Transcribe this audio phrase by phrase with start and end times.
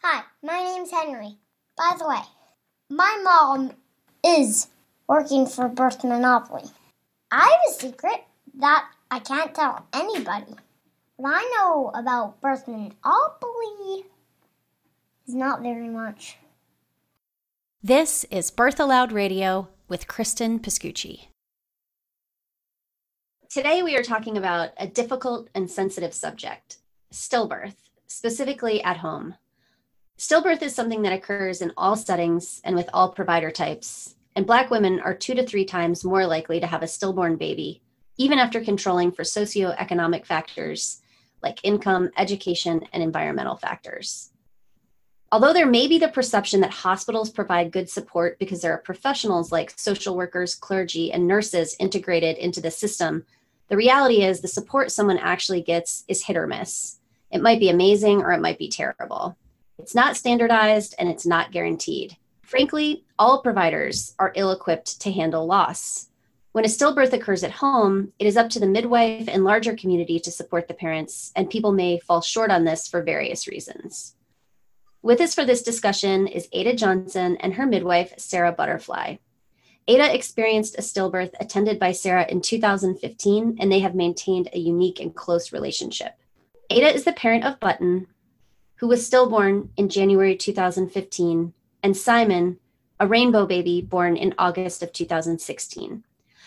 [0.00, 1.38] Hi, my name's Henry.
[1.76, 2.20] By the way,
[2.88, 3.72] my mom
[4.24, 4.68] is
[5.08, 6.70] working for Birth Monopoly.
[7.32, 8.24] I have a secret
[8.58, 10.54] that I can't tell anybody.
[11.16, 14.04] What I know about Birth Monopoly
[15.26, 16.36] is not very much.
[17.82, 21.26] This is Birth Allowed Radio with Cristen Pascucci.
[23.50, 26.78] Today, we are talking about a difficult and sensitive subject
[27.12, 27.74] stillbirth,
[28.06, 29.34] specifically at home.
[30.18, 34.68] Stillbirth is something that occurs in all settings and with all provider types, and Black
[34.68, 37.82] women are two to three times more likely to have a stillborn baby,
[38.16, 41.00] even after controlling for socioeconomic factors
[41.40, 44.32] like income, education, and environmental factors.
[45.30, 49.52] Although there may be the perception that hospitals provide good support because there are professionals
[49.52, 53.24] like social workers, clergy, and nurses integrated into the system,
[53.68, 56.98] the reality is the support someone actually gets is hit or miss.
[57.30, 59.36] It might be amazing or it might be terrible.
[59.78, 62.16] It's not standardized and it's not guaranteed.
[62.42, 66.08] Frankly, all providers are ill equipped to handle loss.
[66.52, 70.18] When a stillbirth occurs at home, it is up to the midwife and larger community
[70.20, 74.16] to support the parents, and people may fall short on this for various reasons.
[75.02, 79.16] With us for this discussion is Ada Johnson and her midwife, Sarah Butterfly.
[79.86, 85.00] Ada experienced a stillbirth attended by Sarah in 2015, and they have maintained a unique
[85.00, 86.14] and close relationship.
[86.70, 88.08] Ada is the parent of Button,
[88.78, 92.58] who was stillborn in January 2015, and Simon,
[93.00, 96.04] a rainbow baby born in August of 2016.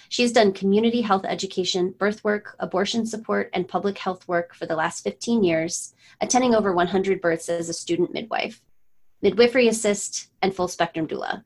[0.07, 4.65] She has done community health education, birth work, abortion support, and public health work for
[4.65, 8.61] the last 15 years, attending over 100 births as a student midwife,
[9.21, 11.43] midwifery assist, and full spectrum doula.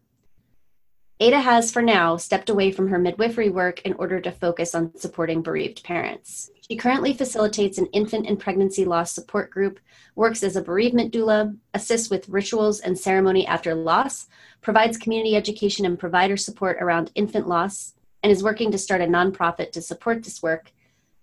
[1.22, 4.94] Ada has, for now, stepped away from her midwifery work in order to focus on
[4.98, 6.52] supporting bereaved parents.
[6.68, 9.80] She currently facilitates an infant and pregnancy loss support group,
[10.16, 14.28] works as a bereavement doula, assists with rituals and ceremony after loss,
[14.62, 19.06] provides community education and provider support around infant loss, and is working to start a
[19.06, 20.74] nonprofit to support this work,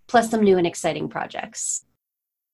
[0.07, 1.85] plus some new and exciting projects.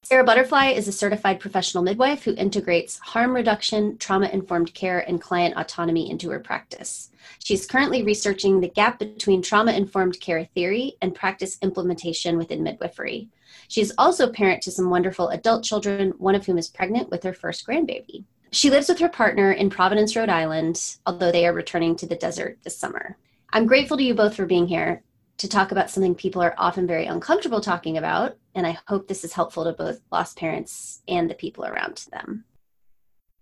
[0.08, 5.20] Sarah Butterfly is a certified professional midwife who integrates harm reduction, trauma informed care, and
[5.20, 7.10] client autonomy into her practice.
[7.44, 13.28] She's currently researching the gap between trauma informed care theory and practice implementation within midwifery.
[13.68, 17.22] She is also parent to some wonderful adult children, one of whom is pregnant with
[17.22, 18.24] her first grandbaby.
[18.50, 22.16] She lives with her partner in Providence, Rhode Island, although they are returning to the
[22.16, 23.18] desert this summer.
[23.52, 25.02] I'm grateful to you both for being here
[25.38, 28.36] to talk about something people are often very uncomfortable talking about.
[28.58, 32.44] And I hope this is helpful to both lost parents and the people around them.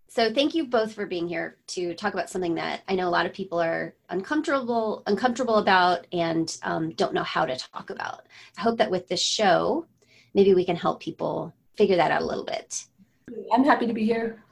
[0.08, 3.16] So thank you both for being here to talk about something that I know a
[3.16, 8.26] lot of people are uncomfortable uncomfortable about and um, don't know how to talk about.
[8.58, 9.86] I hope that with this show,
[10.34, 12.84] maybe we can help people figure that out a little bit.
[13.54, 14.44] I'm happy to be here.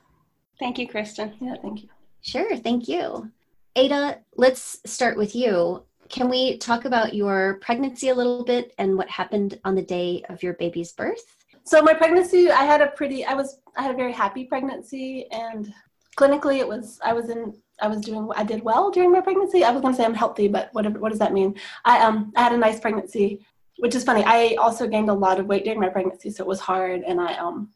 [0.58, 1.34] Thank you, Cristen.
[1.42, 1.90] Yeah, thank you.
[2.22, 3.30] Sure, thank you.
[3.76, 5.82] Ada, let's start with you.
[6.08, 10.24] Can we talk about your pregnancy a little bit and what happened on the day
[10.28, 11.36] of your baby's birth?
[11.64, 15.26] So my pregnancy, I had a pretty, I was, I had a very happy pregnancy,
[15.30, 15.72] and
[16.16, 19.64] clinically, it was, I was in, I was doing, I did well during my pregnancy.
[19.64, 21.58] I was going to say I'm healthy, but whatever, what does that mean?
[21.84, 23.44] I um, I had a nice pregnancy,
[23.78, 24.22] which is funny.
[24.26, 27.20] I also gained a lot of weight during my pregnancy, so it was hard, and
[27.20, 27.70] I um,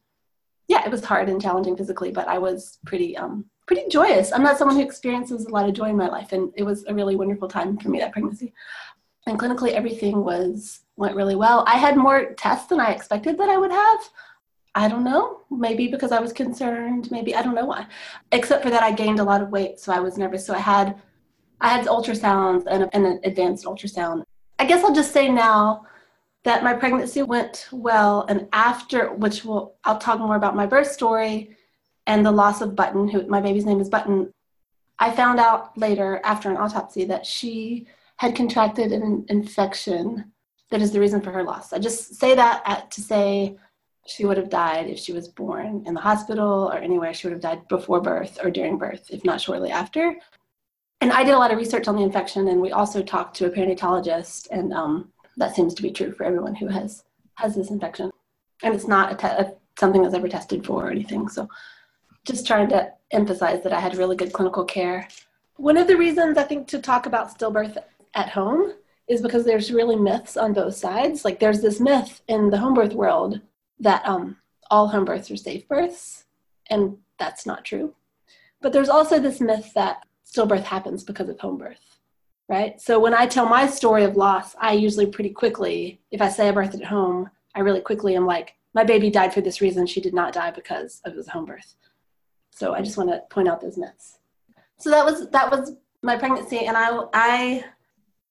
[0.68, 4.32] yeah, it was hard and challenging physically, but I was pretty um pretty joyous.
[4.32, 6.84] I'm not someone who experiences a lot of joy in my life, and it was
[6.86, 8.52] a really wonderful time for me that pregnancy.
[9.26, 11.64] And clinically, everything was went really well.
[11.68, 14.00] I had more tests than I expected that I would have.
[14.74, 15.42] I don't know.
[15.50, 17.10] Maybe because I was concerned.
[17.10, 17.86] Maybe I don't know why.
[18.32, 20.46] Except for that, I gained a lot of weight, so I was nervous.
[20.46, 21.00] So I had
[21.60, 24.24] I had ultrasounds and, and an advanced ultrasound.
[24.58, 25.84] I guess I'll just say now
[26.44, 30.90] that my pregnancy went well, and after which will I'll talk more about my birth
[30.90, 31.57] story
[32.08, 34.32] and the loss of Button, who my baby's name is Button,
[34.98, 37.86] I found out later after an autopsy that she
[38.16, 40.32] had contracted an infection
[40.70, 41.72] that is the reason for her loss.
[41.72, 43.56] I just say that at, to say
[44.06, 47.12] she would have died if she was born in the hospital or anywhere.
[47.12, 50.16] She would have died before birth or during birth, if not shortly after.
[51.02, 53.46] And I did a lot of research on the infection, and we also talked to
[53.46, 57.04] a perinatologist, and um, that seems to be true for everyone who has
[57.34, 58.10] has this infection.
[58.64, 61.28] And it's not a te- something that's ever tested for or anything.
[61.28, 61.48] So
[62.28, 65.08] just trying to emphasize that I had really good clinical care.
[65.56, 67.78] One of the reasons I think to talk about stillbirth
[68.14, 68.74] at home
[69.08, 71.24] is because there's really myths on both sides.
[71.24, 73.40] Like there's this myth in the home birth world
[73.80, 74.36] that um,
[74.70, 76.26] all home births are safe births,
[76.68, 77.94] and that's not true.
[78.60, 81.98] But there's also this myth that stillbirth happens because of home birth,
[82.48, 82.78] right?
[82.78, 86.48] So when I tell my story of loss, I usually pretty quickly, if I say
[86.48, 89.86] I birthed at home, I really quickly am like, my baby died for this reason.
[89.86, 91.74] She did not die because of his home birth
[92.58, 94.18] So I just want to point out those myths.
[94.78, 97.64] So that was that was my pregnancy, and I I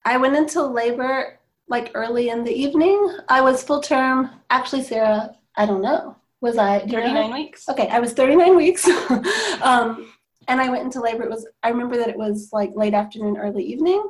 [0.04, 1.40] I went into labor
[1.70, 3.18] like early in the evening.
[3.30, 4.30] I was full term.
[4.50, 6.18] Actually, Sarah, I don't know.
[6.42, 7.70] Was I 39 weeks?
[7.70, 8.88] Okay, I was 39 weeks.
[9.62, 10.12] um,
[10.50, 11.24] and I went into labor.
[11.24, 14.04] It was I remember that it was like late afternoon, early evening.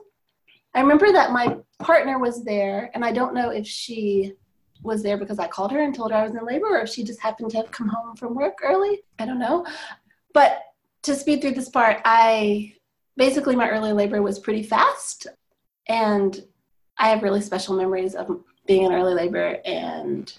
[0.73, 4.33] I remember that my partner was there, and I don't know if she
[4.81, 6.89] was there because I called her and told her I was in labor, or if
[6.89, 9.01] she just happened to have come home from work early.
[9.19, 9.63] I don't know.
[10.37, 10.65] But
[11.01, 12.75] to speed through this part, I
[13.15, 15.25] basically my early labor was pretty fast,
[15.87, 16.43] and
[16.99, 18.29] I have really special memories of
[18.67, 20.31] being in early labor and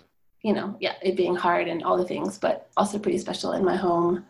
[0.43, 3.65] you know, yeah, it being hard and all the things, but also pretty special in
[3.65, 4.25] my home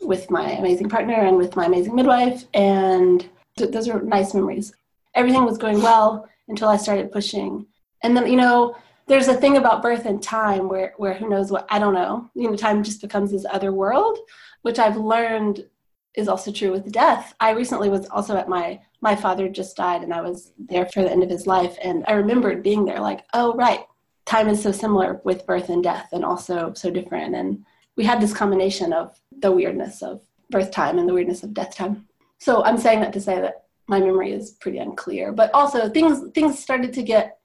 [0.00, 2.46] with my amazing partner and with my amazing midwife.
[2.54, 4.72] And th- those are nice memories.
[5.14, 7.66] Everything was going well until I started pushing.
[8.02, 8.74] And then, you know,
[9.12, 12.30] there's a thing about birth and time where, where who knows what, I don't know,
[12.34, 14.18] you know, time just becomes this other world,
[14.62, 15.66] which I've learned
[16.14, 17.34] is also true with death.
[17.38, 21.02] I recently was also at my, my father just died and I was there for
[21.02, 21.76] the end of his life.
[21.84, 23.80] And I remembered being there like, oh, right,
[24.24, 27.34] time is so similar with birth and death and also so different.
[27.34, 27.66] And
[27.96, 31.76] we had this combination of the weirdness of birth time and the weirdness of death
[31.76, 32.06] time.
[32.38, 36.30] So I'm saying that to say that my memory is pretty unclear, but also things
[36.32, 37.40] things started to get.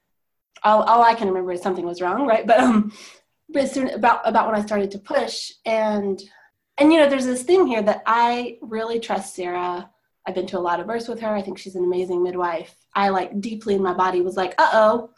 [0.64, 2.46] All, all I can remember is something was wrong, right?
[2.46, 2.92] But um,
[3.48, 6.20] but soon about about when I started to push and
[6.78, 9.90] and you know there's this thing here that I really trust Sarah.
[10.26, 11.34] I've been to a lot of births with her.
[11.34, 12.74] I think she's an amazing midwife.
[12.94, 15.10] I like deeply in my body was like, uh oh,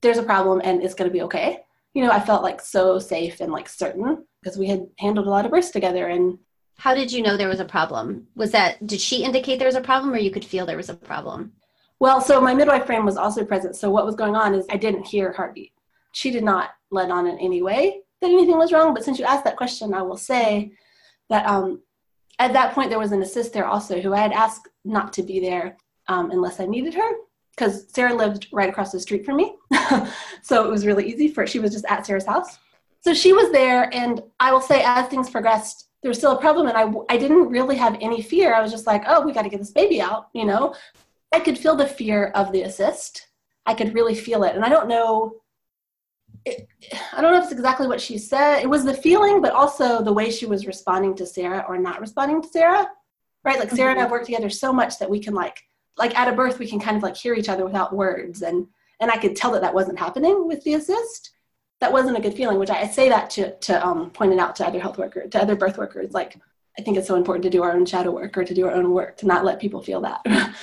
[0.00, 1.60] there's a problem and it's to be okay.
[1.94, 5.30] You know, I felt like so safe and like certain because we had handled a
[5.30, 6.38] lot of births together and
[6.76, 9.76] how did you know there was a problem was that did she indicate there was
[9.76, 11.52] a problem or you could feel there was a problem
[12.00, 13.76] well so my midwife friend was also present.
[13.76, 15.72] So what was going on is i didn't hear heartbeat.
[16.12, 18.94] She did not let on in any way that anything was wrong.
[18.94, 20.72] But since you asked that question i will say
[21.30, 21.80] that um,
[22.38, 25.22] at that point there was an assist there also who i had asked not to
[25.22, 25.76] be there
[26.08, 27.10] um, unless i needed her
[27.56, 29.56] because sarah lived right across the street from me.
[30.42, 32.58] So it was really easy for she was just at sarah's house.
[33.00, 36.40] So she was there, and I will say, as things progressed, there was still a
[36.40, 38.54] problem, and I, I didn't really have any fear.
[38.54, 40.74] I was just like, oh, we got to get this baby out, you know?
[41.34, 43.26] I could feel the fear of the assist.
[43.66, 44.54] I could really feel it.
[44.54, 45.40] And I don't know,
[46.44, 46.68] it,
[47.12, 48.60] I don't know if it's exactly what she said.
[48.60, 52.00] It was the feeling, but also the way she was responding to Sarah or not
[52.00, 52.88] responding to Sarah,
[53.42, 53.58] right?
[53.58, 53.98] Like Sarah mm-hmm.
[53.98, 55.58] and I've worked together so much that we can like,
[55.98, 58.42] like at a birth, we can kind of like hear each other without words.
[58.42, 58.68] And,
[59.00, 61.32] and I could tell that that wasn't happening with the assist
[61.80, 64.38] that wasn't a good feeling which i, I say that to, to um, point it
[64.38, 66.36] out to other health workers to other birth workers like
[66.78, 68.72] i think it's so important to do our own shadow work or to do our
[68.72, 70.24] own work to not let people feel that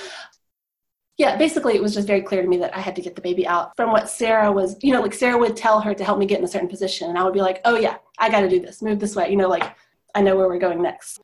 [1.22, 3.22] yeah basically it was just very clear to me that i had to get the
[3.22, 6.18] baby out from what sarah was you know like sarah would tell her to help
[6.18, 8.42] me get in a certain position and i would be like oh yeah i got
[8.42, 8.82] to do this.
[8.82, 9.30] Move this way.
[9.30, 9.76] You know like
[10.16, 11.22] i know where we're going next.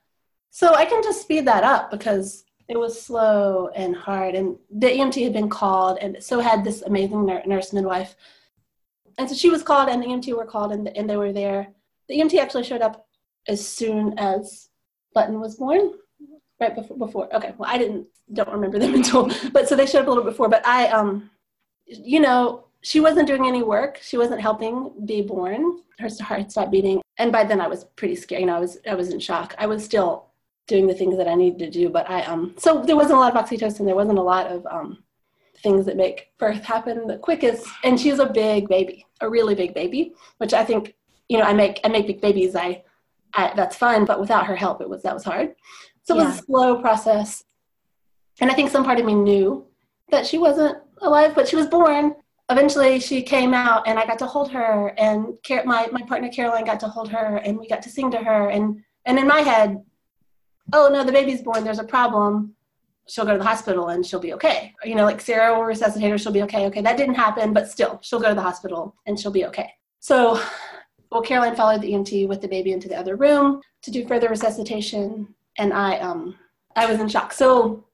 [0.51, 4.87] So i can just speed that up because it was slow and hard and the
[4.87, 8.15] emt had been called and so had this amazing nurse midwife.
[9.17, 11.69] And so she was called and the EMT were called and, and they were there.
[12.07, 13.07] The EMT actually showed up
[13.47, 14.69] as soon as
[15.15, 15.93] Button was born,
[16.59, 17.35] right before, before.
[17.35, 20.23] Okay, well, I didn't, don't remember them until, but so they showed up a little
[20.23, 21.29] before, but I, um,
[21.85, 23.99] you know, she wasn't doing any work.
[24.01, 25.79] She wasn't helping be born.
[25.99, 27.01] Her heart stopped beating.
[27.17, 28.41] And by then I was pretty scared.
[28.41, 29.55] You know, I was, I was in shock.
[29.57, 30.27] I was still
[30.67, 33.19] doing the things that I needed to do, but I, um, so there wasn't a
[33.19, 33.85] lot of oxytocin.
[33.85, 35.03] There wasn't a lot of, um,
[35.61, 37.67] things that make birth happen the quickest.
[37.83, 40.95] And she's a big baby, a really big baby, which I think,
[41.29, 42.55] you know, I make I make big babies.
[42.55, 42.83] I,
[43.33, 45.55] I that's fine, but without her help, it was that was hard.
[46.07, 46.39] So it was yeah.
[46.39, 47.43] a slow process.
[48.39, 49.65] And I think some part of me knew
[50.09, 52.15] that she wasn't alive, but she was born.
[52.49, 56.63] Eventually, she came out, and I got to hold her, and my my partner Caroline
[56.63, 59.41] got to hold her, and we got to sing to her, and and in my
[59.41, 59.83] head,
[60.71, 61.65] oh no, the baby's born.
[61.65, 62.55] There's a problem
[63.07, 64.73] she'll go to the hospital and she'll be okay.
[64.83, 66.65] You know, like Sarah will resuscitate her, she'll be okay.
[66.67, 69.71] Okay, that didn't happen, but still, she'll go to the hospital and she'll be okay.
[69.99, 70.41] So,
[71.11, 74.27] well, Caroline followed the EMT with the baby into the other room to do further
[74.27, 76.35] resuscitation, and I, um,
[76.75, 77.33] I was in shock.
[77.33, 77.85] So,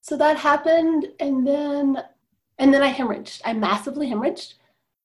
[0.00, 2.02] so that happened, and then,
[2.58, 3.42] and then I hemorrhaged.
[3.44, 4.54] I massively hemorrhaged,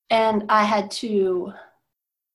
[0.10, 1.53] and I had to.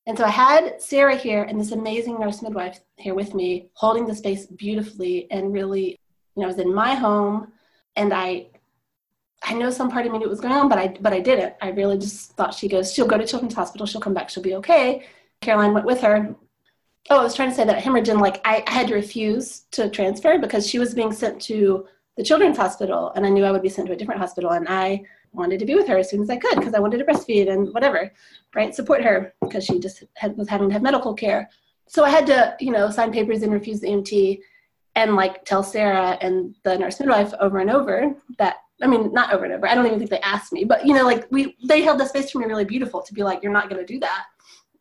[0.06, 4.06] And so I had Sarah here and this amazing nurse midwife here with me, holding
[4.06, 5.98] the space beautifully and really
[6.38, 7.52] you know, I was in my home
[7.96, 8.46] and I
[9.42, 11.18] I know some part of me knew what was going on, but I but I
[11.18, 11.54] didn't.
[11.60, 14.42] I really just thought she goes, she'll go to Children's Hospital, she'll come back, she'll
[14.42, 15.04] be okay.
[15.40, 16.37] Caroline went with her.
[17.10, 19.88] Oh, I was trying to say that hemorrhaging, like I, I had to refuse to
[19.88, 21.86] transfer because she was being sent to
[22.16, 24.68] the Children's Hospital, and I knew I would be sent to a different hospital, and
[24.68, 27.04] I wanted to be with her as soon as I could because I wanted to
[27.04, 28.12] breastfeed and whatever,
[28.54, 28.74] right?
[28.74, 31.48] Support her because she just had, was having to have medical care.
[31.86, 34.40] so I had to, you know, sign papers and refuse the EMT
[34.96, 39.32] and like tell Sarah and the nurse midwife over and over that I mean, not
[39.32, 39.66] over and over.
[39.66, 42.06] I don't even think they asked me, but you know, like we they held the
[42.06, 44.26] space for me really beautiful to be like, you're not going to do that,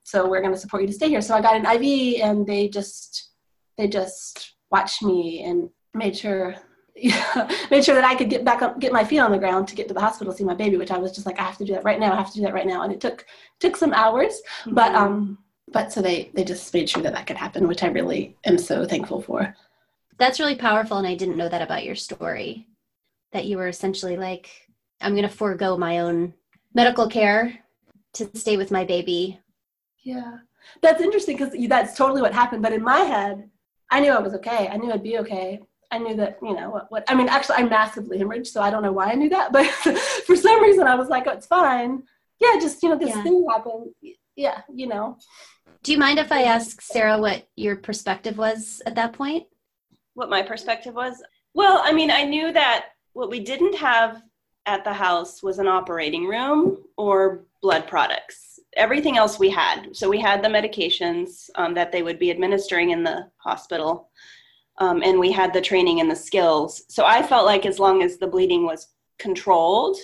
[0.07, 1.19] so we're going to support you to stay here.
[1.19, 3.31] So I got an IV, and they just
[3.77, 6.55] they just watched me and made sure
[6.95, 9.67] yeah, made sure that I could get back up, get my feet on the ground
[9.67, 11.57] to get to the hospital see my baby, which I was just like, I have
[11.57, 12.13] to do that right now.
[12.13, 13.25] I have to do that right now, and it took
[13.59, 14.75] took some hours, mm-hmm.
[14.75, 15.39] but um,
[15.73, 18.57] but so they they just made sure that that could happen, which I really am
[18.57, 19.53] so thankful for.
[20.17, 22.65] That's really powerful, and I didn't know that about your story.
[23.33, 24.49] That you were essentially like,
[25.01, 26.33] I'm going to forego my own
[26.73, 27.59] medical care
[28.13, 29.41] to stay with my baby.
[30.07, 30.37] Yeah,
[30.81, 32.63] that's interesting because that's totally what happened.
[32.63, 33.49] But in my head,
[33.91, 34.69] I knew I was okay.
[34.69, 35.59] I knew I'd be okay.
[35.91, 38.69] I knew that, you know, what, what I mean, actually, I'm massively hemorrhaged, so I
[38.69, 41.45] don't know why I knew that, but for some reason I was like, oh, it's
[41.45, 42.03] fine.
[42.39, 43.23] Yeah, just, you know, this yeah.
[43.23, 43.87] thing happened.
[44.37, 45.17] Yeah, you know.
[45.83, 49.47] Do you mind if I ask Sarah what your perspective was at that point?
[50.13, 51.21] What my perspective was?
[51.53, 54.21] Well, I mean, I knew that what we didn't have
[54.65, 58.46] at the house was an operating room or blood products.
[58.77, 59.95] Everything else we had.
[59.95, 64.09] So we had the medications um, that they would be administering in the hospital
[64.79, 66.83] um, and we had the training and the skills.
[66.87, 69.97] So I felt like as long as the bleeding was controlled,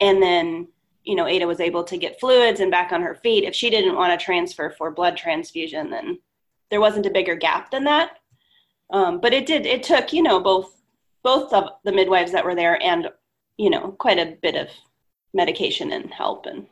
[0.00, 0.68] and then
[1.04, 3.70] you know Ada was able to get fluids and back on her feet, if she
[3.70, 6.18] didn't want to transfer for blood transfusion, then
[6.70, 8.18] there wasn't a bigger gap than that.
[8.90, 9.66] Um, but it did.
[9.66, 10.82] It took you know both
[11.22, 13.08] both of the midwives that were there and
[13.56, 14.68] you know quite a bit of
[15.34, 16.66] medication and help and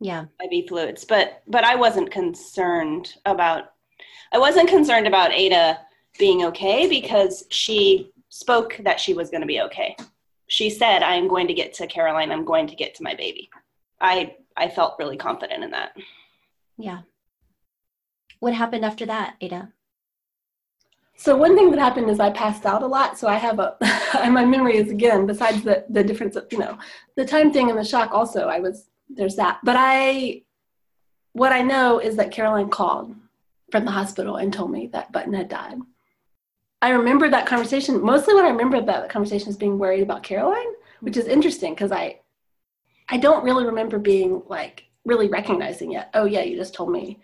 [0.00, 1.04] yeah IV fluids.
[1.04, 3.72] But but I wasn't concerned about
[4.32, 5.80] I wasn't concerned about Ada
[6.18, 9.96] being okay because she spoke that she was going to be okay.
[10.48, 12.30] She said, "I am going to get to Caroline.
[12.30, 13.48] I'm going to get to my baby."
[14.00, 15.92] I I felt really confident in that.
[16.78, 17.00] Yeah.
[18.40, 19.72] What happened after that, Ada?
[21.16, 23.18] So one thing that happened is I passed out a lot.
[23.18, 23.76] So I have a
[24.30, 26.78] my memory is again besides the the difference of you know
[27.16, 28.10] the time thing and the shock.
[28.12, 29.60] Also, I was there's that.
[29.62, 30.42] But I
[31.32, 33.14] what I know is that Caroline called
[33.70, 35.78] from the hospital and told me that Button had died.
[36.80, 38.02] I remember that conversation.
[38.02, 41.74] Mostly, what I remember about the conversation is being worried about Caroline, which is interesting
[41.74, 42.20] because I,
[43.08, 46.06] I don't really remember being like really recognizing it.
[46.14, 47.20] Oh yeah, you just told me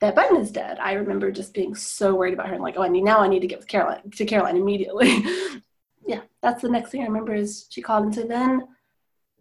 [0.00, 0.78] that Button is dead.
[0.80, 3.28] I remember just being so worried about her and like, oh, I need now I
[3.28, 5.24] need to get with Caroline to Caroline immediately.
[6.06, 8.66] yeah, that's the next thing I remember is she called and so then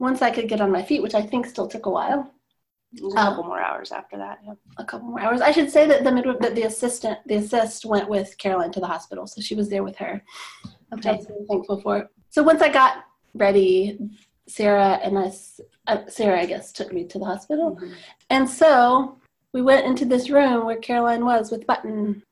[0.03, 2.29] once I could get on my feet, which I think still took a while,
[2.97, 4.39] a couple more hours after that.
[4.45, 4.53] Yeah.
[4.77, 5.39] A couple more hours.
[5.39, 8.81] I should say that the midwife, that the assistant, the assist went with Caroline to
[8.81, 10.21] the hospital, so she was there with her.
[10.93, 11.09] Okay.
[11.09, 12.09] I was really thankful for.
[12.29, 13.97] So once I got ready,
[14.47, 17.93] Sarah and us, uh, Sarah, I guess, took me to the hospital, mm-hmm.
[18.29, 19.17] and so
[19.53, 22.23] we went into this room where Caroline was with Button.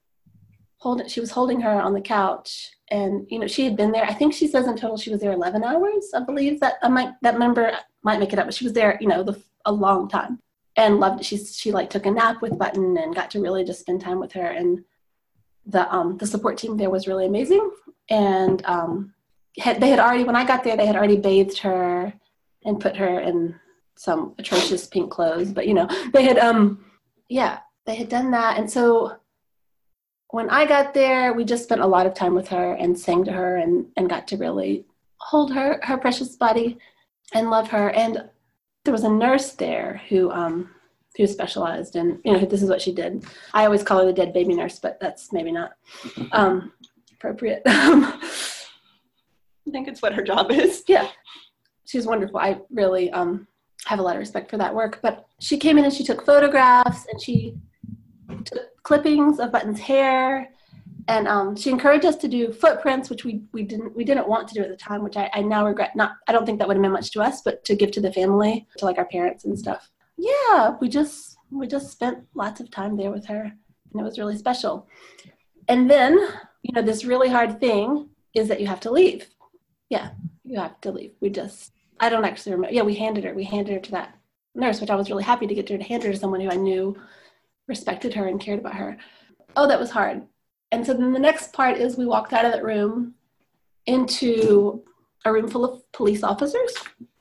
[0.77, 4.03] Holding, she was holding her on the couch, and you know she had been there.
[4.03, 6.11] I think she says in total she was there 11 hours.
[6.13, 7.71] I believe that I might that member
[8.03, 10.39] might make it up, but she was there, you know, the, a long time
[10.75, 11.25] and loved it.
[11.25, 14.19] She she like took a nap with Button and got to really just spend time
[14.19, 14.45] with her.
[14.45, 14.83] And
[15.65, 17.71] the um the support team there was really amazing.
[18.09, 19.13] And um
[19.57, 22.13] had, they had already when I got there they had already bathed her
[22.65, 23.55] and put her in
[23.95, 25.53] some atrocious pink clothes.
[25.53, 26.83] But you know they had um
[27.29, 28.57] yeah they had done that.
[28.57, 29.17] And so
[30.31, 33.23] when I got there, we just spent a lot of time with her and sang
[33.25, 34.85] to her and and got to really
[35.17, 36.77] hold her her precious body
[37.33, 37.89] and love her.
[37.91, 38.29] And
[38.83, 40.69] there was a nurse there who um,
[41.17, 43.25] who specialized in you know this is what she did.
[43.53, 45.73] I always call her the dead baby nurse, but that's maybe not
[46.31, 46.71] um,
[47.13, 47.61] appropriate.
[47.67, 48.17] I
[49.71, 50.83] think it's what her job is.
[50.87, 51.09] Yeah,
[51.85, 52.39] she's wonderful.
[52.39, 53.47] I really um,
[53.85, 54.99] have a lot of respect for that work.
[55.01, 57.55] But she came in and she took photographs and she
[58.83, 60.49] clippings of Button's hair
[61.07, 64.47] and um, she encouraged us to do footprints, which we, we didn't we didn't want
[64.47, 65.95] to do at the time, which I, I now regret.
[65.95, 68.01] Not I don't think that would have meant much to us, but to give to
[68.01, 69.89] the family, to like our parents and stuff.
[70.17, 74.19] Yeah, we just we just spent lots of time there with her, and it was
[74.19, 74.87] really special.
[75.67, 76.13] And then
[76.63, 79.27] you know this really hard thing is that you have to leave.
[79.89, 80.11] Yeah,
[80.43, 81.13] you have to leave.
[81.19, 82.75] We just I don't actually remember.
[82.75, 84.15] Yeah, we handed her we handed her to that
[84.53, 86.51] nurse, which I was really happy to get her to hand her to someone who
[86.51, 86.95] I knew
[87.67, 88.97] respected her and cared about her.
[89.55, 90.23] Oh, that was hard
[90.71, 93.13] and so then the next part is we walked out of that room
[93.85, 94.83] into
[95.25, 96.73] a room full of police officers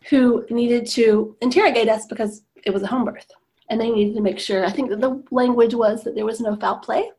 [0.08, 3.30] who needed to interrogate us because it was a home birth.
[3.68, 6.40] And they needed to make sure, I think that the language was that there was
[6.40, 7.10] no foul play.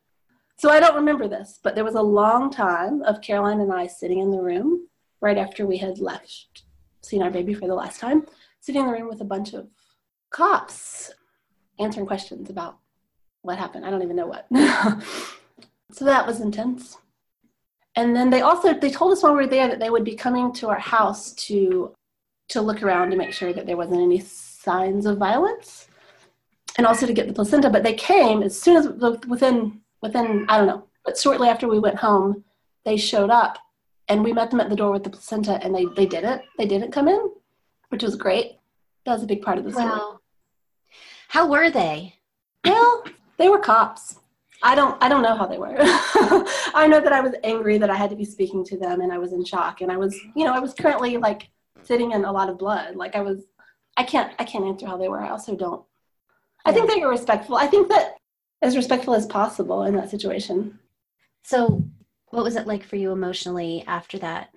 [0.58, 3.88] So I don't remember this, but there was a long time of Caroline and I
[3.88, 4.88] sitting in the room
[5.22, 6.64] right after we had left,
[7.02, 8.26] seen our baby for the last time,
[8.60, 9.68] sitting in the room with a bunch of
[10.30, 11.12] cops
[11.80, 12.81] answering questions about
[13.42, 13.86] what happened.
[13.86, 14.48] I don't even know what.
[15.92, 16.98] so that was intense.
[17.96, 20.16] And then they also they told us while we were there that they would be
[20.16, 21.94] coming to our house to
[22.50, 25.88] to look around to make sure that there wasn't any signs of violence
[26.78, 28.88] and also to get the placenta but they came as soon as
[29.28, 32.44] within within i don't know but shortly after we went home
[32.86, 33.58] they showed up
[34.10, 36.66] and we met them at the door with the placenta and they they didn't they
[36.66, 37.32] didn't come in
[37.90, 38.58] which was great
[39.06, 40.20] that was a big part of the story wow.
[41.30, 42.14] how were they
[42.66, 43.04] well
[43.42, 44.20] they were cops
[44.64, 45.76] i don't i don't know how they were
[46.74, 49.12] i know that i was angry that i had to be speaking to them and
[49.12, 51.50] i was in shock and i was you know i was currently like
[51.84, 53.40] sitting in a lot of blood like i was
[53.98, 55.84] i can't i can't answer how they were i also don't
[56.66, 57.56] I think they were respectful.
[57.56, 58.18] I think that
[58.62, 60.80] as respectful as possible in that situation.
[61.44, 61.84] So,
[62.30, 64.54] what was it like for you emotionally after that,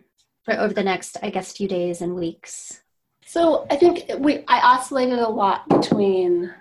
[0.46, 2.82] or over the next, I guess, few days and weeks?
[3.24, 6.52] So, I think we I oscillated a lot between.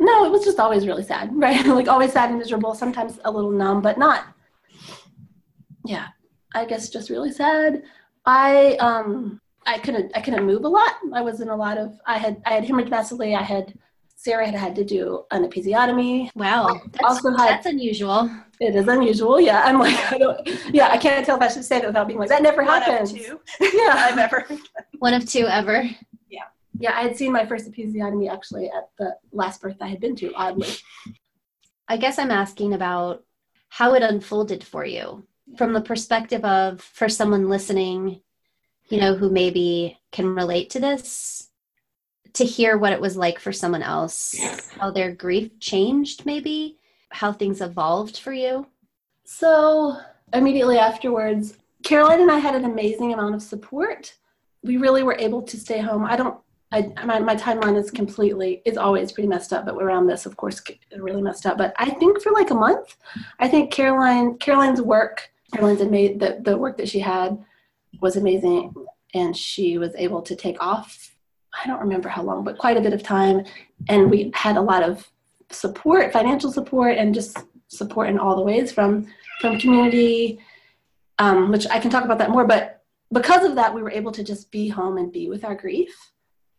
[0.00, 1.64] No, it was just always really sad, right?
[1.66, 2.74] like always sad and miserable.
[2.74, 4.24] Sometimes a little numb, but not.
[5.84, 6.08] Yeah,
[6.54, 7.82] I guess just really sad.
[8.26, 10.94] I um I couldn't I couldn't move a lot.
[11.14, 13.34] I was in a lot of I had I had hemorrhage massively.
[13.34, 13.74] I had
[14.16, 16.30] Sarah had had to do an episiotomy.
[16.34, 18.30] Wow, that's, also had, that's unusual.
[18.60, 19.40] It is unusual.
[19.40, 20.74] Yeah, I'm like, I don't.
[20.74, 22.42] Yeah, I can't tell if I should say that without being like that.
[22.42, 23.40] Never One two.
[23.60, 24.46] yeah, I've ever.
[24.98, 25.88] One of two ever.
[26.80, 26.96] Yeah.
[26.96, 30.32] I had seen my first episiotomy actually at the last birth I had been to.
[30.34, 30.68] Oddly.
[31.88, 33.24] I guess I'm asking about
[33.68, 38.20] how it unfolded for you from the perspective of for someone listening,
[38.88, 41.48] you know, who maybe can relate to this
[42.34, 44.36] to hear what it was like for someone else,
[44.78, 46.78] how their grief changed, maybe
[47.10, 48.66] how things evolved for you.
[49.24, 49.96] So,
[50.32, 54.14] immediately afterwards, Caroline and I had an amazing amount of support.
[54.62, 56.04] We really were able to stay home.
[56.04, 56.38] I don't,
[56.72, 60.36] I, my, my timeline is completely, is always pretty messed up, but around this, of
[60.36, 60.62] course,
[60.96, 61.58] really messed up.
[61.58, 62.96] But I think for like a month,
[63.40, 67.42] I think Caroline, Caroline's work, Caroline's made the, the work that she had
[68.00, 68.72] was amazing.
[69.14, 71.10] And she was able to take off
[71.52, 73.44] I don't remember how long, but quite a bit of time.
[73.88, 75.08] And we had a lot of
[75.50, 79.06] support, financial support, and just support in all the ways from
[79.40, 80.38] from community,
[81.18, 82.46] um, which I can talk about that more.
[82.46, 85.54] But because of that, we were able to just be home and be with our
[85.54, 86.12] grief.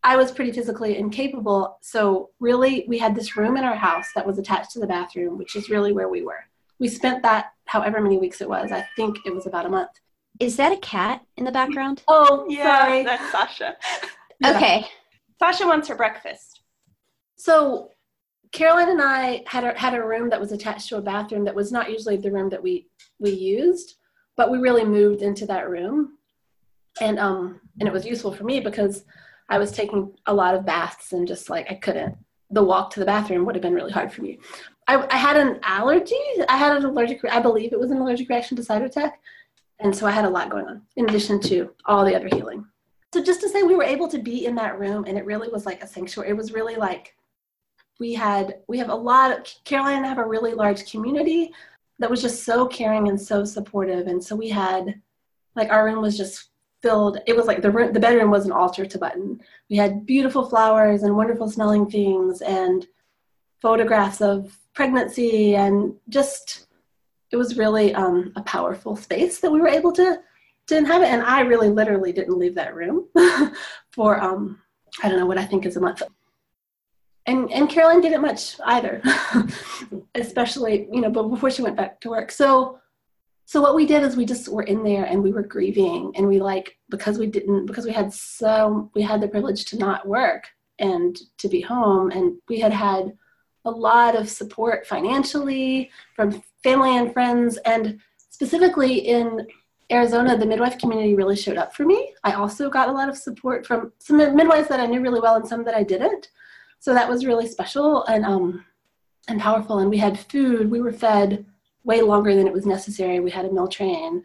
[0.04, 4.26] I was pretty physically incapable, so really, we had this room in our house that
[4.26, 6.44] was attached to the bathroom, which is really where we were.
[6.80, 8.72] We spent that however many weeks it was.
[8.72, 9.92] I think it was about a month.
[10.40, 12.02] Is that a cat in the background?
[12.08, 13.04] Oh, yeah, sorry.
[13.04, 13.78] that's Sasha.
[14.40, 14.56] Yeah.
[14.56, 14.88] Okay.
[15.38, 16.62] Sasha wants her breakfast.
[17.36, 17.92] So
[18.52, 21.56] Caroline and I had a, had a room that was attached to a bathroom that
[21.56, 22.88] was not usually the room that we
[23.20, 23.96] we used,
[24.36, 26.18] but we really moved into that room,
[27.00, 29.04] and um and it was useful for me because
[29.52, 32.18] I was taking a lot of baths and just like I couldn't.
[32.50, 34.40] The walk to the bathroom would have been really hard for me.
[34.88, 36.16] I, I had an allergy.
[36.50, 37.24] I had an allergic.
[37.30, 39.12] I believe it was an allergic reaction to Cytotec,
[39.80, 42.66] and so I had a lot going on in addition to all the other healing
[43.14, 45.50] so just to say we were able to be in that room and it really
[45.50, 47.16] was like a sanctuary it was really like
[48.00, 51.52] we had we have a lot of caroline and I have a really large community
[52.00, 55.02] that was just so caring and so supportive and so we had
[55.56, 56.51] like our room was just
[56.82, 59.40] filled it was like the room the bedroom was an altar to button
[59.70, 62.88] we had beautiful flowers and wonderful smelling things and
[63.62, 66.68] photographs of pregnancy and just
[67.32, 70.18] it was really um, a powerful space that we were able to
[70.68, 71.10] didn't have it.
[71.10, 73.08] And I really literally didn't leave that room
[73.92, 74.60] for, um,
[75.04, 76.02] I don't know what I think is a month.
[77.28, 79.02] And, and Caroline didn't much either,
[80.16, 82.32] especially, you know, but before she went back to work.
[82.32, 82.80] So,
[83.52, 86.26] so what we did is we just were in there and we were grieving and
[86.26, 90.08] we like, because we didn't, because we had so, we had the privilege to not
[90.08, 90.48] work
[90.80, 93.12] and to be home and we had had
[93.66, 99.46] a lot of support financially from family and friends and specifically in
[99.92, 102.14] Arizona, the midwife community really showed up for me.
[102.24, 105.36] I also got a lot of support from some midwives that I knew really well
[105.36, 106.30] and some that I didn't.
[106.80, 108.64] So that was really special and um,
[109.28, 109.80] and powerful.
[109.80, 110.72] And we had food.
[110.72, 111.46] We were fed
[111.84, 113.20] way longer than it was necessary.
[113.20, 114.24] We had a meal train,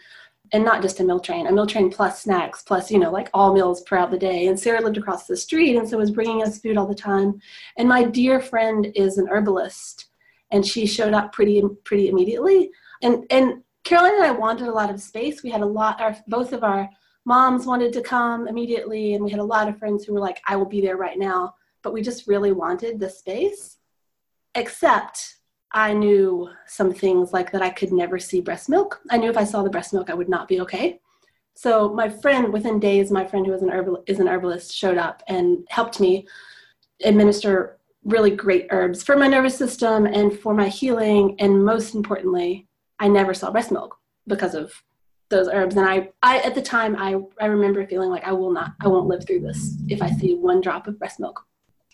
[0.53, 3.29] and not just a meal train, a meal train plus snacks, plus you know like
[3.35, 4.47] all meals throughout the day.
[4.47, 7.41] And Sarah lived across the street, and so was bringing us food all the time.
[7.77, 10.07] And my dear friend is an herbalist,
[10.51, 12.71] and she showed up pretty pretty immediately.
[13.03, 15.45] And and Caroline and I wanted a lot of space.
[15.45, 16.91] We had a lot, our, both of our
[17.25, 20.41] moms wanted to come immediately, and we had a lot of friends who were like,
[20.45, 21.55] I will be there right now.
[21.83, 23.77] But we just really wanted the space.
[24.57, 25.37] Except
[25.73, 29.01] I knew some things like that I could never see breast milk.
[29.11, 31.01] I knew if I saw the breast milk, I would not be okay.
[31.55, 34.99] So my friend, within days, my friend who was an herbal, is an herbalist, showed
[34.99, 36.27] up and helped me
[37.03, 41.35] administer really great herbs for my nervous system and for my healing.
[41.39, 44.73] And most importantly, I never saw breast milk because of
[45.29, 45.77] those herbs.
[45.77, 48.89] And I, I at the time, I, I remember feeling like I will not, I
[48.89, 51.45] won't live through this if I see one drop of breast milk.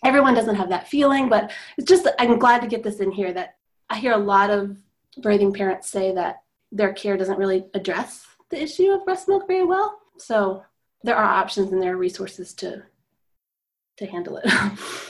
[0.05, 3.33] Everyone doesn't have that feeling, but it's just, I'm glad to get this in here
[3.33, 3.55] that
[3.93, 4.79] I hear a lot of
[5.21, 9.67] birthing parents say that their care doesn't really address the issue of breast milk very
[9.67, 10.01] well.
[10.17, 10.65] So
[11.03, 12.85] there are options and there are resources to
[13.99, 14.51] to handle it.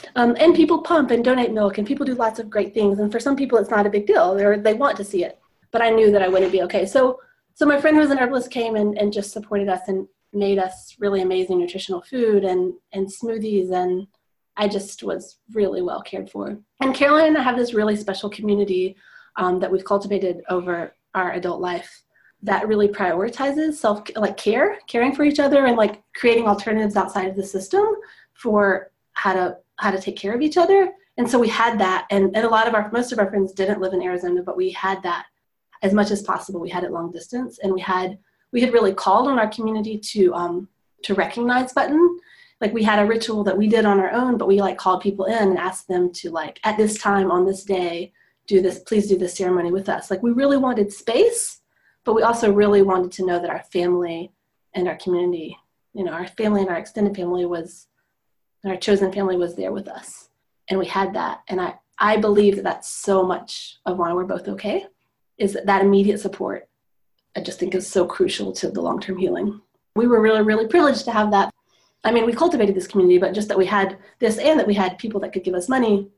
[0.17, 2.99] um, and people pump and donate milk, and people do lots of great things.
[2.99, 4.35] And for some people, it's not a big deal.
[4.35, 5.39] They they want to see it,
[5.71, 6.85] but I knew that I wouldn't be okay.
[6.85, 7.21] So
[7.53, 10.59] so my friend who was an herbalist came and, and just supported us and made
[10.59, 14.07] us really amazing nutritional food and and smoothies and
[14.57, 16.57] I just was really well cared for.
[16.81, 18.95] And Caroline and I have this really special community
[19.35, 22.03] um, that we've cultivated over our adult life
[22.43, 27.27] that really prioritizes self like care caring for each other and like creating alternatives outside
[27.27, 27.85] of the system
[28.33, 32.05] for how to how to take care of each other and so we had that
[32.11, 34.57] and, and a lot of our most of our friends didn't live in arizona but
[34.57, 35.25] we had that
[35.81, 38.17] as much as possible we had it long distance and we had
[38.51, 40.67] we had really called on our community to um
[41.01, 42.19] to recognize button
[42.61, 45.01] like we had a ritual that we did on our own but we like called
[45.01, 48.11] people in and asked them to like at this time on this day
[48.47, 50.11] do this please do this ceremony with us.
[50.11, 51.61] Like we really wanted space
[52.03, 54.31] but we also really wanted to know that our family
[54.73, 55.57] and our community
[55.93, 57.87] you know our family and our extended family was
[58.65, 60.29] our chosen family was there with us
[60.69, 61.41] and we had that.
[61.47, 64.85] And i i believe that that's so much of why we're both okay
[65.37, 66.67] is that, that immediate support
[67.35, 69.61] i just think is so crucial to the long-term healing.
[69.95, 71.53] We were really really privileged to have that
[72.03, 74.73] i mean we cultivated this community but just that we had this and that we
[74.73, 76.09] had people that could give us money.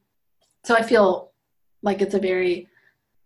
[0.63, 1.31] So i feel
[1.81, 2.67] like it's a very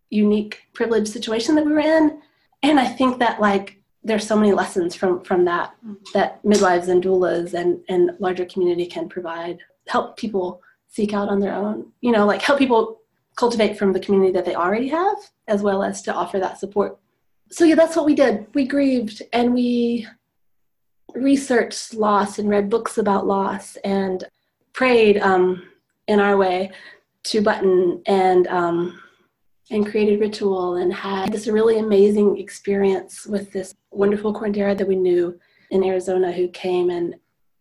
[0.10, 2.22] unique privileged situation that we were in.
[2.64, 5.76] And i think that like there's so many lessons from from that
[6.14, 11.40] that midwives and doulas and and larger community can provide help people seek out on
[11.40, 13.00] their own you know like help people
[13.36, 15.18] cultivate from the community that they already have
[15.48, 16.98] as well as to offer that support.
[17.52, 18.48] So yeah that's what we did.
[18.54, 20.08] We grieved and we
[21.16, 24.24] researched loss and read books about loss and
[24.74, 25.64] prayed um,
[26.08, 26.72] in our way
[27.24, 29.02] to button and um,
[29.72, 34.96] and created ritual and had this really amazing experience with this wonderful curandera that we
[34.96, 37.16] knew in Arizona who came and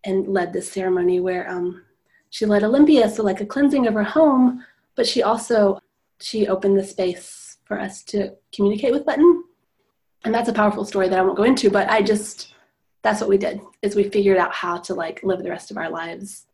[0.04, 1.82] and led this ceremony where um,
[2.30, 5.80] she led a limpia, so like a cleansing of her home, but she also
[6.20, 9.44] she opened the space for us to communicate with Button.
[10.24, 12.54] And that's a powerful story that I won't go into, but I just
[13.02, 15.76] that's what we did is we figured out how to like live the rest of
[15.76, 16.46] our lives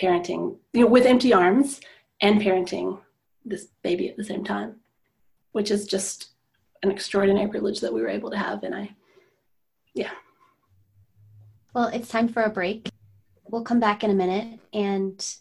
[0.00, 1.80] parenting, you know, with empty arms
[2.20, 2.98] and parenting
[3.44, 4.76] this baby at the same time
[5.52, 6.30] which is just
[6.82, 8.62] an extraordinary privilege that we were able to have.
[8.62, 8.90] And I,
[9.94, 10.10] yeah.
[11.74, 12.88] Well, it's time for a break.
[13.48, 15.34] We'll come back in a minute and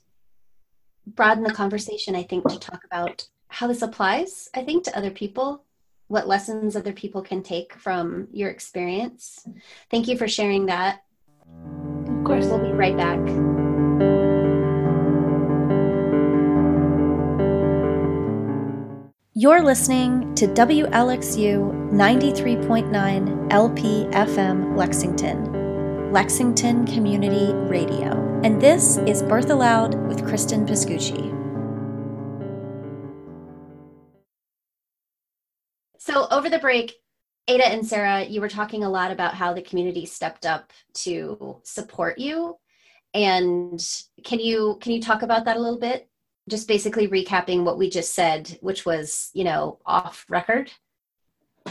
[1.06, 5.12] broaden the conversation, I think, to talk about how this applies, I think, to other
[5.12, 5.64] people,
[6.10, 9.48] what lessons other people can take from your experience.
[9.90, 11.04] Thank you for sharing that.
[12.08, 13.20] Of course, we'll be right back.
[19.36, 28.42] You're listening to WLXU 93.9 LP FM Lexington, Lexington Community Radio.
[28.44, 31.39] And this is Birth Allowed with Cristen Pascucci.
[36.10, 36.96] So, over the break,
[37.48, 41.58] Ada and Sarah, you were talking a lot about how the community stepped up to
[41.64, 42.58] support you.
[43.14, 43.80] And
[44.24, 46.10] can you can you talk about that a little bit?
[46.50, 50.72] just basically recapping what we just said, which was, you know, off record?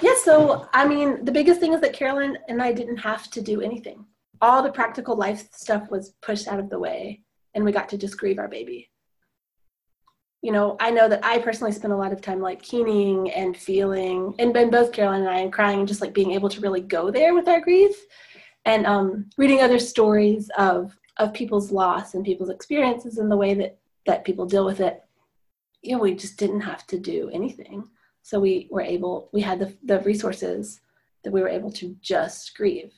[0.00, 3.42] Yeah, so I mean, the biggest thing is that Caroline and I didn't have to
[3.42, 4.06] do anything.
[4.40, 7.22] All the practical life stuff was pushed out of the way,
[7.54, 8.88] and we got to just grieve our baby.
[10.42, 13.56] You know, I know that I personally spent a lot of time like keening and
[13.56, 16.60] feeling, and been both Caroline and I, and crying, and just like being able to
[16.60, 17.96] really go there with our grief,
[18.64, 23.54] and um, reading other stories of of people's loss and people's experiences and the way
[23.54, 25.02] that that people deal with it.
[25.82, 27.88] You know we just didn't have to do anything.
[28.22, 30.80] So we were able we had the, the resources
[31.24, 32.92] that we were able to just grieve.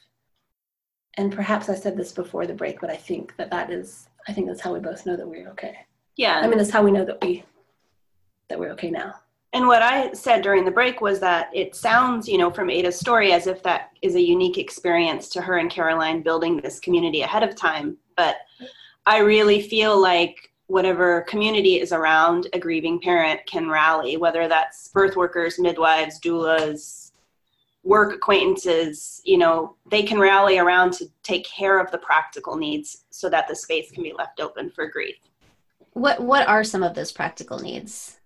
[1.16, 4.32] And perhaps i said this before the break but i think that that is i
[4.32, 5.76] think that's how we both know that we're okay
[6.16, 6.40] yeah.
[6.40, 7.44] I mean that's how we know that we
[8.48, 9.14] that we're okay now.
[9.52, 12.98] And what i said during the break was that it sounds you know from ada's
[12.98, 17.22] story as if that is a unique experience to her and caroline building this community
[17.22, 17.96] ahead of time.
[18.16, 18.36] But
[19.06, 24.88] i really feel like whatever community is around a grieving parent can rally, whether that's
[24.88, 27.10] birth workers, midwives, doulas,
[27.82, 33.04] work acquaintances, you know, they can rally around to take care of the practical needs
[33.10, 35.16] so that the space can be left open for grief.
[35.92, 38.18] What what are some of those practical needs?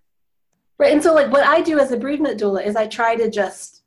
[0.77, 0.93] Right.
[0.93, 3.83] And so like what I do as a bereavement doula is I try to just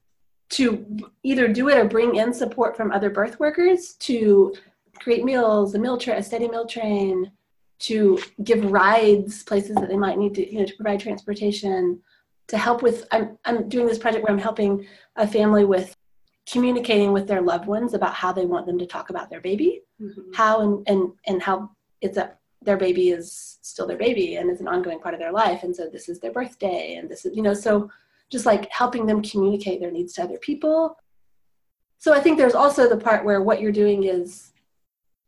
[0.51, 0.87] to
[1.23, 4.55] either do it or bring in support from other birth workers to
[4.99, 7.31] create meals, a meal train, a steady meal train,
[7.81, 12.01] to give rides places that they might need to, you know, to provide transportation,
[12.49, 14.87] to help with I'm I'm doing this project where I'm helping
[15.17, 15.95] a family with
[16.51, 19.83] communicating with their loved ones about how they want them to talk about their baby,
[20.01, 20.35] Mhm.
[20.35, 24.61] how and and and how it's a their baby is still their baby and is
[24.61, 25.63] an ongoing part of their life.
[25.63, 27.91] And so this is their birthday and this is you know so
[28.31, 30.97] just like helping them communicate their needs to other people.
[31.99, 34.53] So i think there's also the part where what you're doing is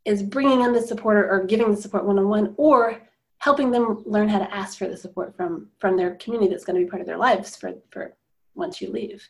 [0.04, 3.00] is bringing in the support or, or giving the support one-on-one or
[3.38, 6.78] helping them learn how to ask for the support from from their community that's going
[6.78, 8.14] to be part of their lives for for
[8.54, 9.26] once you leave.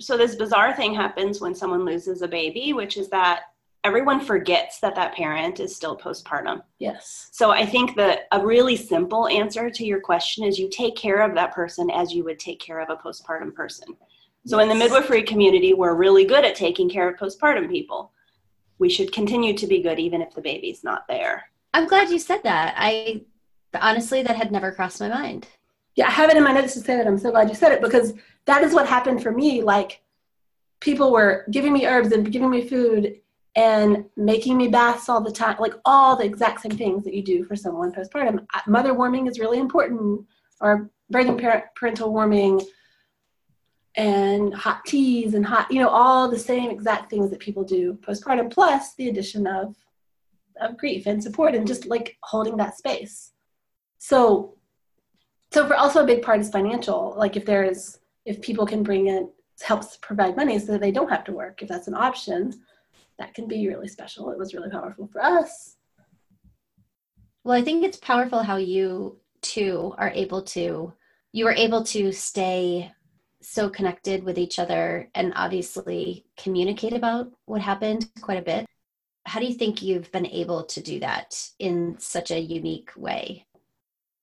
[0.00, 3.47] So this bizarre thing happens when someone loses a baby, which is that
[3.84, 6.62] everyone forgets that that parent is still postpartum.
[6.78, 10.96] yes So I think that a really simple answer to your question is you take
[10.96, 13.88] care of that person as you would take care of a postpartum person.
[14.46, 18.12] So in the midwifery community, we're really good at taking care of postpartum people.
[18.78, 21.50] We should continue to be good even if the baby's not there.
[21.74, 22.74] I'm glad you said that.
[22.76, 23.22] I
[23.74, 25.46] honestly that had never crossed my mind.
[25.94, 27.06] Yeah, I have it in my notes to say that.
[27.06, 28.14] I'm so glad you said it because
[28.46, 29.62] that is what happened for me.
[29.62, 30.00] Like,
[30.80, 33.16] people were giving me herbs and giving me food
[33.58, 37.24] and making me baths all the time, like all the exact same things that you
[37.24, 38.46] do for someone postpartum.
[38.68, 40.24] Mother warming is really important,
[40.60, 42.62] or birthing parent, parental warming,
[43.96, 47.98] and hot teas and hot, you know, all the same exact things that people do
[48.00, 49.74] postpartum, plus the addition of
[50.60, 53.32] of grief and support and just like holding that space.
[53.98, 54.56] So
[55.52, 59.08] so for also a big part is financial like if there's if people can bring
[59.08, 59.30] in
[59.62, 62.52] helps provide money so that they don't have to work if that's an option
[63.18, 65.76] that can be really special it was really powerful for us
[67.44, 70.92] Well, I think it's powerful how you two are able to
[71.32, 72.92] you are able to stay
[73.40, 78.66] so connected with each other and obviously communicate about what happened quite a bit.
[79.26, 83.46] How do you think you've been able to do that in such a unique way?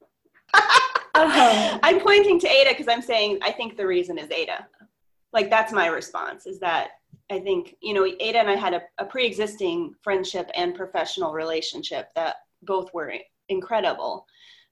[0.53, 1.79] uh-huh.
[1.83, 4.67] I'm pointing to Ada because I'm saying I think the reason is Ada.
[5.31, 6.89] Like that's my response is that
[7.31, 11.33] I think, you know, Ada and I had a, a pre existing friendship and professional
[11.33, 13.13] relationship that both were
[13.49, 14.25] incredible.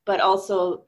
[0.05, 0.85] But also,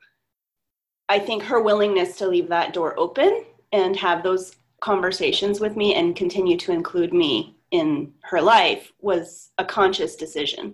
[1.10, 5.96] I think her willingness to leave that door open and have those conversations with me
[5.96, 10.74] and continue to include me in her life was a conscious decision.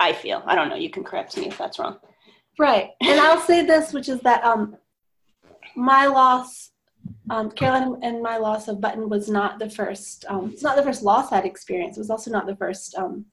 [0.00, 0.42] I feel.
[0.46, 0.76] I don't know.
[0.76, 1.98] You can correct me if that's wrong.
[2.58, 4.76] right and i'll say this which is that um
[5.76, 6.70] my loss
[7.30, 10.24] um, Caroline and my loss of Button was not the first.
[10.28, 11.98] Um, it's not the first loss I'd experienced.
[11.98, 13.26] It was also not the first um,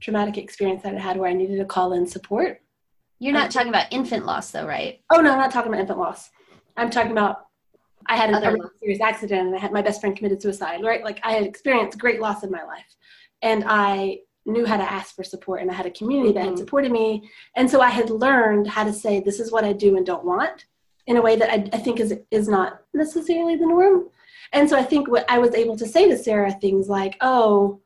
[0.00, 2.60] traumatic experience that I had where I needed to call in support.
[3.18, 5.00] You're not talking about infant loss though, right?
[5.10, 6.30] Oh no, I'm not talking about infant loss.
[6.76, 7.46] I'm talking about
[8.06, 10.80] I had a, Other a serious accident and I had my best friend committed suicide.
[10.82, 12.96] Right, like I had experienced great loss in my life,
[13.42, 16.54] and I knew how to ask for support, and I had a community that had
[16.54, 16.58] Mhm.
[16.58, 19.96] supported me, and so I had learned how to say this is what I do
[19.96, 20.66] and don't want
[21.06, 24.08] in a way that I, I think is is not necessarily the norm.
[24.52, 27.80] And so I think what I was able to say to Sarah things like, "Oh,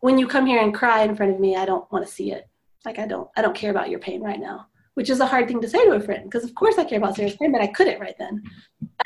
[0.00, 2.32] when you come here and cry in front of me, I don't want to see
[2.32, 2.48] it.
[2.84, 5.48] Like I don't I don't care about your pain right now." which is a hard
[5.48, 7.62] thing to say to a friend because of course I care about Sarah's pain, but
[7.62, 8.42] I couldn't right then.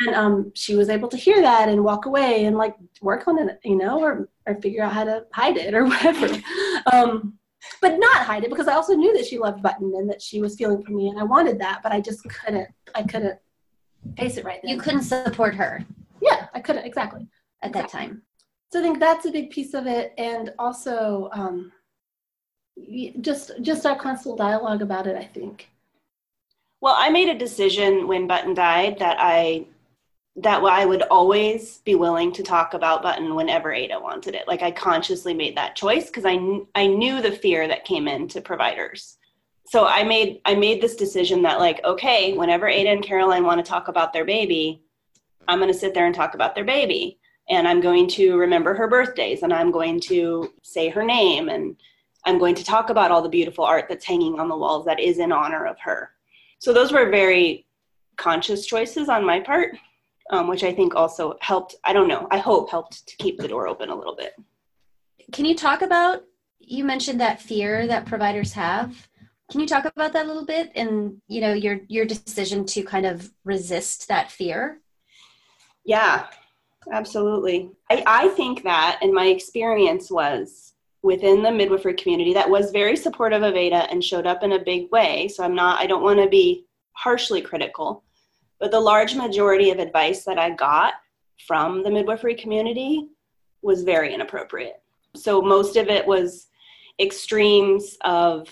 [0.00, 3.38] And um, she was able to hear that and walk away and like work on
[3.38, 6.36] it, you know, or or figure out how to hide it or whatever.
[6.92, 7.34] um,
[7.80, 10.40] but not hide it because I also knew that she loved Button and that she
[10.40, 13.38] was feeling for me and I wanted that, but I just couldn't I couldn't
[14.18, 14.70] face it right then.
[14.70, 15.84] You couldn't support her
[16.20, 17.26] Yeah, I couldn't exactly.
[17.62, 18.22] at that time.
[18.72, 21.70] So I think that's a big piece of it, and also um,
[23.20, 25.16] just just our constant dialogue about it.
[25.16, 25.68] I think.
[26.80, 29.66] Well, I made a decision when Button died that I
[30.36, 34.48] that I would always be willing to talk about Button whenever Ada wanted it.
[34.48, 38.08] Like I consciously made that choice because I kn- I knew the fear that came
[38.08, 39.16] into providers.
[39.66, 43.64] So I made I made this decision that like okay, whenever Ada and Caroline want
[43.64, 44.82] to talk about their baby,
[45.46, 47.18] I'm going to sit there and talk about their baby
[47.48, 51.76] and I'm going to remember her birthdays and I'm going to say her name and
[52.24, 54.98] I'm going to talk about all the beautiful art that's hanging on the walls that
[54.98, 56.10] is in honor of her.
[56.58, 57.66] So those were very
[58.16, 59.76] conscious choices on my part,
[60.30, 61.76] um, which I think also helped.
[61.84, 62.26] I don't know.
[62.30, 64.34] I hope helped to keep the door open a little bit.
[65.32, 66.24] Can you talk about
[66.58, 69.08] you mentioned that fear that providers have?
[69.50, 72.82] Can you talk about that a little bit and you know your your decision to
[72.82, 74.80] kind of resist that fear?
[75.84, 76.26] Yeah,
[76.90, 77.70] absolutely.
[77.90, 82.96] I, I think that, and my experience was within the midwifery community that was very
[82.96, 85.28] supportive of Ada and showed up in a big way.
[85.28, 88.03] So I'm not, I don't want to be harshly critical,
[88.64, 90.94] but the large majority of advice that I got
[91.46, 93.08] from the midwifery community
[93.60, 94.80] was very inappropriate.
[95.14, 96.46] So most of it was
[96.98, 98.48] extremes of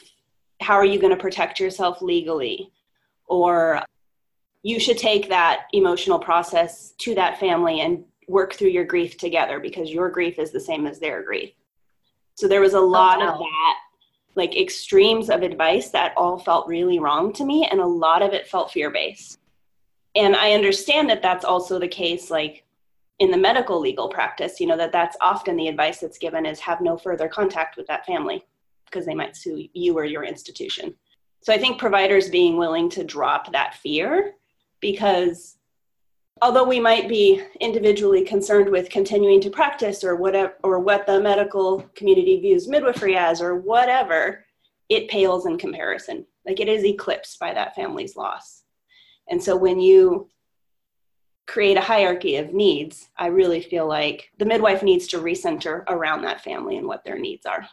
[0.60, 2.70] how are you going to protect yourself legally
[3.24, 3.80] or
[4.62, 9.60] you should take that emotional process to that family and work through your grief together
[9.60, 11.52] because your grief is the same as their grief.
[12.34, 13.32] So there was a lot oh, wow.
[13.32, 13.78] of that,
[14.34, 18.34] like extremes of advice that all felt really wrong to me, and a lot of
[18.34, 19.38] it felt fear based.
[20.14, 22.64] And I understand that that's also the case, like
[23.18, 26.60] in the medical legal practice, you know, that that's often the advice that's given is
[26.60, 28.44] have no further contact with that family
[28.84, 30.94] because they might sue you or your institution.
[31.40, 34.34] So I think providers being willing to drop that fear
[34.80, 35.56] because
[36.42, 41.20] although we might be individually concerned with continuing to practice or whatever or what the
[41.20, 44.44] medical community views midwifery as or whatever
[44.88, 48.61] it pales in comparison like it is eclipsed by that family's loss
[49.32, 50.28] and so when you
[51.48, 56.22] create a hierarchy of needs i really feel like the midwife needs to recenter around
[56.22, 57.66] that family and what their needs are.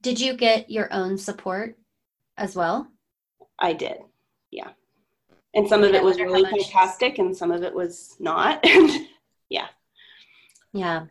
[0.00, 1.76] Did you get your own support
[2.36, 2.86] as well?
[3.58, 3.98] I did
[4.50, 4.70] yeah.
[5.54, 8.64] And some of it was really fantastic and some of it was not.
[9.50, 9.68] Yeah.
[10.74, 11.06] Yeah.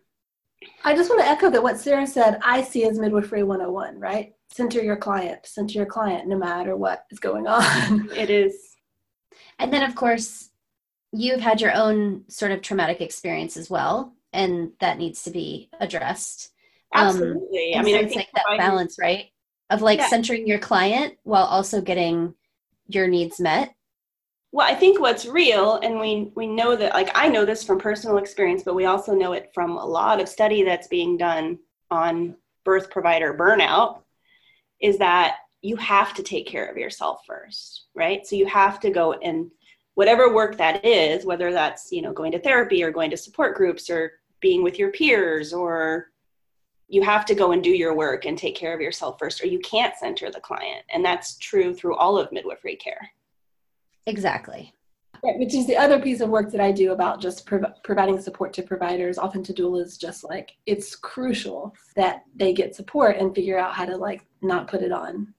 [0.84, 4.34] I just want to echo that what sarah said i see as midwifery 101 right?
[4.52, 8.12] Center your client center your client no matter what is going on.
[8.16, 8.67] It is
[9.60, 10.50] and then of course
[11.12, 15.70] you've had your own sort of traumatic experience as well and that needs to be
[15.80, 16.52] addressed.
[16.94, 17.74] Um, absolutely.
[17.74, 19.28] Um, i mean so it's like that balance right
[19.70, 20.08] of like yeah.
[20.08, 22.34] centering your client while also getting
[22.88, 23.74] your needs met.
[24.54, 27.80] Well i think what's real and we we know that like i know this from
[27.80, 31.60] personal experience but we also know it from a lot of study that's being done
[31.92, 34.00] on birth provider burnout
[34.80, 38.90] is that you have to take care of yourself first right so you have to
[38.90, 39.52] go and
[39.96, 43.56] whatever work that is whether that's you know going to therapy or going to support
[43.56, 46.12] groups or being with your peers or
[46.90, 49.48] you have to go and do your work and take care of yourself first or
[49.48, 53.10] you can't center the client and that's true through all of midwifery care
[54.08, 54.74] Exactly.
[55.24, 58.22] Right, which is the other piece of work that I do about just prov- providing
[58.22, 63.36] support to providers, often to doulas, just like it's crucial that they get support and
[63.36, 65.34] figure out how to like not put it on.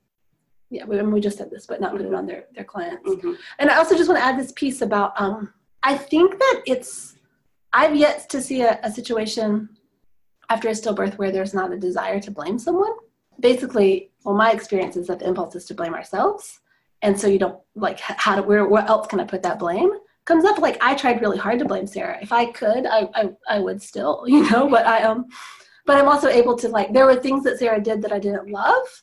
[0.70, 3.08] Yeah, we, we just said this, but not put it on their their clients.
[3.08, 3.32] Mm-hmm.
[3.58, 5.12] And I also just want to add this piece about.
[5.20, 5.52] Um,
[5.82, 7.14] I think that it's.
[7.72, 9.68] I've yet to see a, a situation
[10.48, 12.92] after a stillbirth where there's not a desire to blame someone.
[13.40, 16.60] Basically, well, my experience is that the impulse is to blame ourselves
[17.02, 19.90] and so you don't like how to where, where else can i put that blame
[20.24, 23.30] comes up like i tried really hard to blame sarah if i could i i,
[23.48, 25.26] I would still you know but i um
[25.86, 28.50] but i'm also able to like there were things that sarah did that i didn't
[28.50, 29.02] love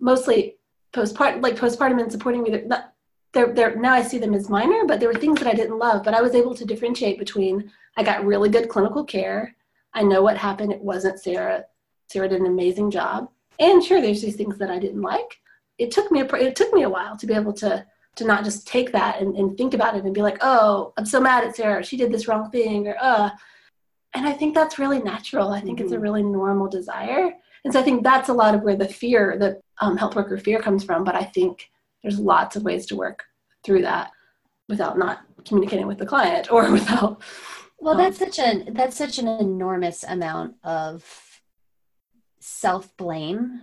[0.00, 0.56] mostly
[0.92, 2.94] postpartum like postpartum and supporting me that
[3.32, 5.78] they're, they're now i see them as minor but there were things that i didn't
[5.78, 9.54] love but i was able to differentiate between i got really good clinical care
[9.94, 11.64] i know what happened it wasn't sarah
[12.10, 13.28] sarah did an amazing job
[13.58, 15.40] and sure there's these things that i didn't like
[15.78, 18.44] it took me a, it took me a while to be able to to not
[18.44, 21.44] just take that and, and think about it and be like oh i'm so mad
[21.44, 23.30] at sarah she did this wrong thing or uh
[24.14, 25.84] and i think that's really natural i think mm-hmm.
[25.84, 26.02] it's a mm-hmm.
[26.02, 27.32] really normal desire
[27.64, 30.38] and so i think that's a lot of where the fear the um, health worker
[30.38, 31.70] fear comes from but i think
[32.02, 33.24] there's lots of ways to work
[33.64, 34.10] through that
[34.68, 37.20] without not communicating with the client or without
[37.78, 41.40] well um, that's such an that's such an enormous amount of
[42.40, 43.62] self blame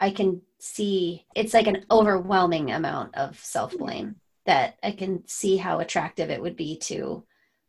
[0.00, 5.56] i can see it's like an overwhelming amount of self blame that I can see
[5.56, 7.24] how attractive it would be to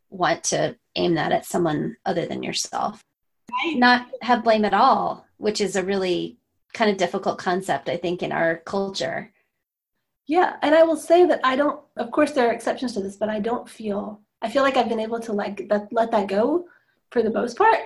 [0.10, 3.04] want to aim that at someone other than yourself.
[3.52, 3.78] Right.
[3.78, 6.38] Not have blame at all, which is a really
[6.74, 9.32] kind of difficult concept, I think, in our culture.
[10.28, 10.58] Yeah.
[10.62, 13.30] And I will say that I don't, of course, there are exceptions to this, but
[13.30, 16.66] I don't feel, I feel like I've been able to like that, let that go
[17.12, 17.80] for the most part.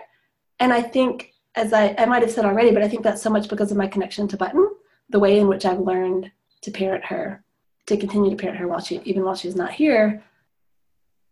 [0.59, 3.29] And I think, as I, I might have said already, but I think that's so
[3.29, 4.69] much because of my connection to Button
[5.09, 7.43] the way in which I've learned to parent her,
[7.87, 10.23] to continue to parent her while she, even while she's not here.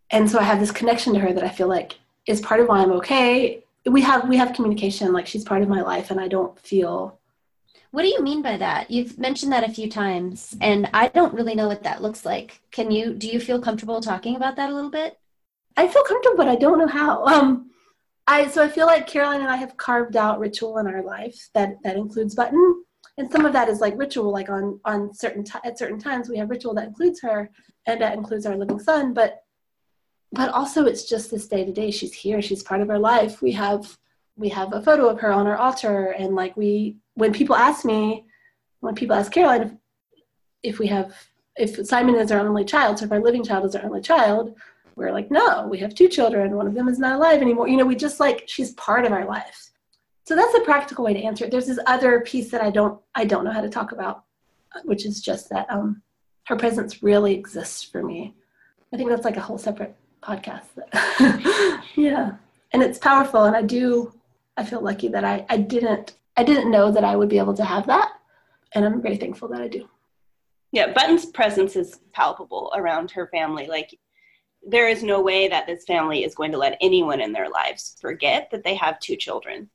[0.09, 2.67] And so I have this connection to her that I feel like is part of
[2.67, 3.63] why I'm okay.
[3.89, 7.19] We have we have communication, like she's part of my life, and I don't feel.
[7.91, 8.91] What do you mean by that?
[8.91, 12.61] You've mentioned that a few times, and I don't really know what that looks like.
[12.71, 13.13] Can you?
[13.13, 15.17] Do you feel comfortable talking about that a little bit?
[15.77, 17.25] I feel comfortable, but I don't know how.
[17.37, 17.71] Um,
[18.27, 21.49] I so I feel like Caroline and I have carved out ritual in our life
[21.53, 22.83] that that includes button
[23.17, 26.29] and some of that is like ritual like on on certain t- at certain times
[26.29, 27.49] we have ritual that includes her
[27.85, 29.43] and that includes our living son but
[30.31, 32.41] but also it's just this day to day she's here.
[32.41, 33.41] She's part of our life.
[33.41, 33.97] We have
[34.35, 36.11] we have a photo of her on our altar.
[36.11, 38.25] And like we when people ask me
[38.81, 39.71] when people ask caroline if,
[40.73, 41.13] if we have
[41.57, 44.55] if simon is our only child so if our living child is our only child
[44.95, 46.55] we're like no we have two children.
[46.55, 47.67] One of them is not alive anymore.
[47.67, 49.71] You know we just like she's part of our life.
[50.25, 51.51] So that's a practical way to answer it.
[51.51, 54.23] There's this other piece that i don't i don't know how to talk about
[54.83, 56.01] which is just that um
[56.47, 58.33] her presence really exists for me.
[58.93, 60.67] I think that's like a whole separate podcast
[61.95, 62.33] yeah.
[62.73, 64.13] And it's powerful and i do
[64.57, 67.53] i feel lucky that i i didn't i didn't know that i would be able
[67.53, 68.11] to have that
[68.73, 69.87] and i'm very thankful that i do.
[70.71, 73.67] Yeah button's presence is palpable around her family.
[73.67, 73.97] Like
[74.65, 77.95] there is no way that this family is going to let anyone in their lives
[78.01, 79.69] forget that they have two children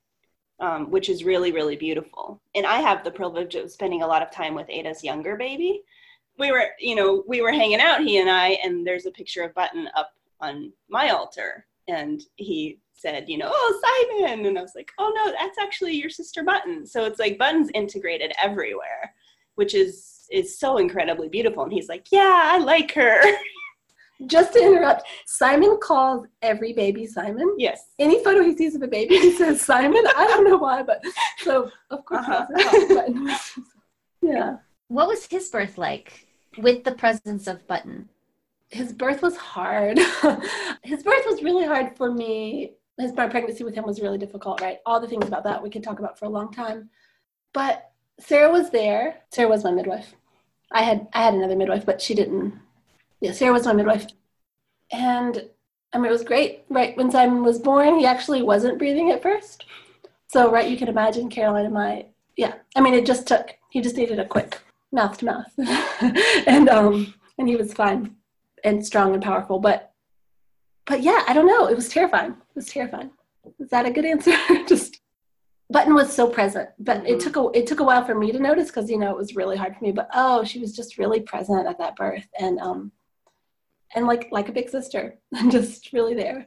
[0.60, 2.40] um, which is really really beautiful.
[2.54, 5.82] And i have the privilege of spending a lot of time with ada's younger baby.
[6.38, 9.42] We were you know we were hanging out he and i and there's a picture
[9.42, 10.12] of button up
[10.42, 14.46] on my altar and he said, you know, oh, Simon.
[14.46, 16.86] And I was like, oh, no, that's actually your sister Button.
[16.86, 19.14] So it's like Button's integrated everywhere,
[19.56, 21.62] which is is so incredibly beautiful.
[21.62, 23.22] And he's like, yeah, I like her.
[24.26, 27.54] Just to interrupt, Simon calls every baby Simon.
[27.58, 27.88] Yes.
[27.98, 30.04] Any photo he sees of a baby, he says Simon.
[30.16, 31.02] I don't know why, but
[31.38, 32.24] so of course.
[32.26, 33.36] Uh-huh.
[34.22, 34.56] yeah.
[34.88, 36.28] What was his birth like
[36.58, 38.08] with the presence of Button?
[38.72, 39.98] His birth was hard.
[40.82, 42.72] his birth was really hard for me.
[42.98, 44.78] His my pregnancy with him was really difficult, right?
[44.86, 46.88] All the things about that we could talk about for a long time.
[47.52, 49.20] But Sarah was there.
[49.30, 50.14] Sarah was my midwife.
[50.72, 52.58] I had I had another midwife, but she didn't.
[53.20, 54.06] Yeah, Sarah was my midwife.
[54.90, 55.50] And
[55.92, 56.64] I mean, it was great.
[56.70, 59.66] Right when Simon was born, he actually wasn't breathing at first.
[60.28, 62.06] So, right, you can imagine Caroline and my,
[62.38, 62.54] yeah.
[62.74, 63.50] I mean, it just took.
[63.68, 64.58] He just needed a quick
[64.92, 65.52] mouth to mouth,
[66.46, 68.16] and um, and he was fine
[68.64, 69.58] and strong and powerful.
[69.58, 69.92] But
[70.86, 71.66] but yeah, I don't know.
[71.66, 72.32] It was terrifying.
[72.32, 73.10] It was terrifying.
[73.58, 74.34] Is that a good answer?
[74.68, 75.00] Just
[75.70, 77.06] Button was so present, but mm-hmm.
[77.06, 79.16] it took a it took a while for me to notice because you know it
[79.16, 79.92] was really hard for me.
[79.92, 82.92] But oh, she was just really present at that birth, and um,
[83.94, 86.46] and like like a big sister, and just really there.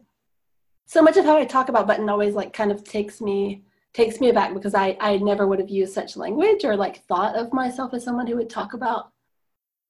[0.86, 3.64] So much of how I talk about Button always like kind of takes me
[3.94, 7.36] takes me aback because I I never would have used such language or like thought
[7.36, 9.12] of myself as someone who would talk about.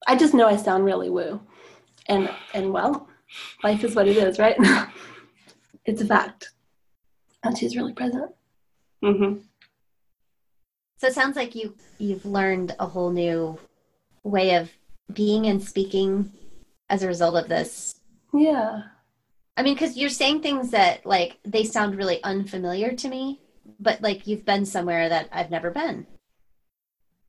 [0.06, 1.40] I just know I sound really woo
[2.08, 3.08] and and well
[3.62, 4.56] life is what it is right?
[5.86, 6.50] It's a fact.
[7.44, 8.32] And she's really present.
[9.04, 9.40] Mm-hmm.
[10.96, 13.58] so it sounds like you you've learned a whole new
[14.24, 14.70] way of
[15.12, 16.32] being and speaking
[16.88, 18.00] as a result of this.
[18.34, 18.82] Yeah.
[19.56, 23.40] I mean because you're saying things that like they sound really unfamiliar to me
[23.78, 26.06] but like you've been somewhere that i've never been.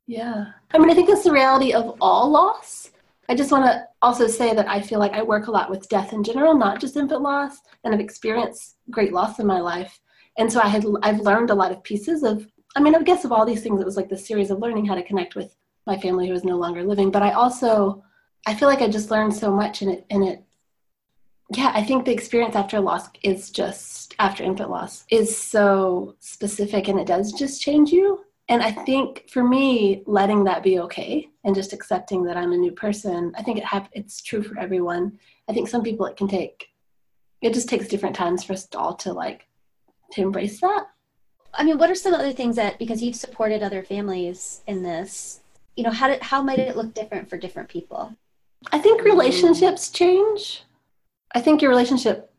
[0.06, 0.46] Yeah.
[0.72, 2.87] I mean i think it's the reality of all loss
[3.28, 5.88] I just want to also say that I feel like I work a lot with
[5.88, 10.00] death in general, not just infant loss, and I've experienced great loss in my life.
[10.38, 13.24] And so I had I've learned a lot of pieces of I mean, I guess
[13.24, 15.54] of all these things, it was like the series of learning how to connect with
[15.86, 17.10] my family who is no longer living.
[17.10, 18.02] But I also
[18.46, 20.44] I feel like I just learned so much in it in it
[21.50, 26.88] yeah, I think the experience after loss is just after infant loss is so specific
[26.88, 31.28] and it does just change you and I think for me, letting that be okay
[31.44, 34.58] and just accepting that I'm a new person, I think it hap- it's true for
[34.58, 35.18] everyone.
[35.48, 36.68] I think some people it can take,
[37.42, 39.46] it just takes different times for us all to like,
[40.12, 40.86] to embrace that.
[41.54, 45.40] I mean, what are some other things that, because you've supported other families in this,
[45.76, 48.14] you know, how did, how might it look different for different people?
[48.72, 50.62] I think relationships change.
[51.34, 52.32] I think your relationship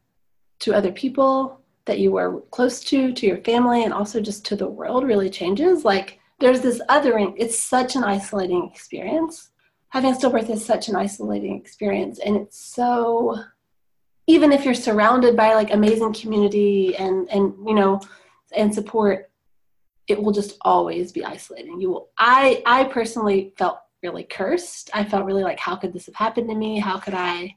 [0.60, 1.59] to other people,
[1.90, 5.30] that you were close to, to your family, and also just to the world really
[5.30, 5.84] changes.
[5.84, 9.50] Like there's this othering, it's such an isolating experience.
[9.90, 13.44] Having a stillbirth is such an isolating experience, and it's so
[14.30, 18.00] even if you're surrounded by like amazing community and and you know
[18.56, 19.32] and support
[20.08, 25.04] it will just always be isolating you will i i personally felt really cursed i
[25.04, 27.54] felt really like how could this have happened to me how could i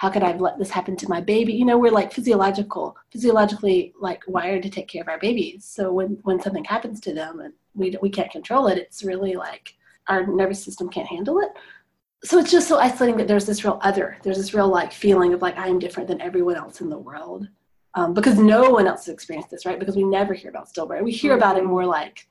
[0.00, 1.52] how could I have let this happen to my baby?
[1.52, 5.66] You know, we're like physiological, physiologically like wired to take care of our babies.
[5.66, 9.34] So when when something happens to them and we we can't control it, it's really
[9.34, 9.74] like
[10.08, 11.50] our nervous system can't handle it.
[12.24, 14.16] So it's just so isolating that there's this real other.
[14.22, 16.98] There's this real like feeling of like I am different than everyone else in the
[16.98, 17.46] world.
[17.92, 19.78] Um, because no one else has experienced this, right?
[19.78, 21.04] Because we never hear about stillbirth.
[21.04, 22.26] We hear about it more like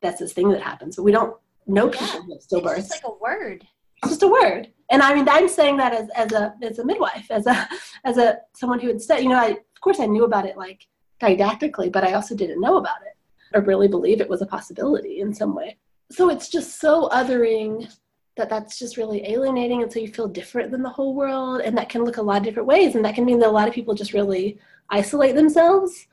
[0.00, 1.36] that's this thing that happens, but we don't
[1.66, 2.78] know people yeah, with stillbirth.
[2.78, 3.66] It's like a word.
[4.02, 6.84] It's just a word and I mean, I'm saying that as, as a as a
[6.84, 7.68] midwife, as a
[8.04, 10.56] as a someone who had said, you know, I of course I knew about it
[10.56, 10.86] like
[11.20, 13.16] didactically, but I also didn't know about it
[13.56, 15.76] or really believe it was a possibility in some way.
[16.12, 17.92] So it's just so othering
[18.36, 21.76] that that's just really alienating, and so you feel different than the whole world, and
[21.76, 23.68] that can look a lot of different ways, and that can mean that a lot
[23.68, 24.58] of people just really
[24.90, 26.06] isolate themselves,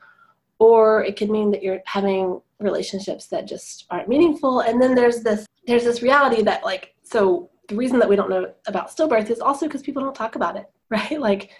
[0.58, 5.20] or it could mean that you're having relationships that just aren't meaningful and then there's
[5.22, 9.30] this there's this reality that like so the reason that we don't know about stillbirth
[9.30, 11.20] is also because people don't talk about it right?
[11.20, 11.50] Like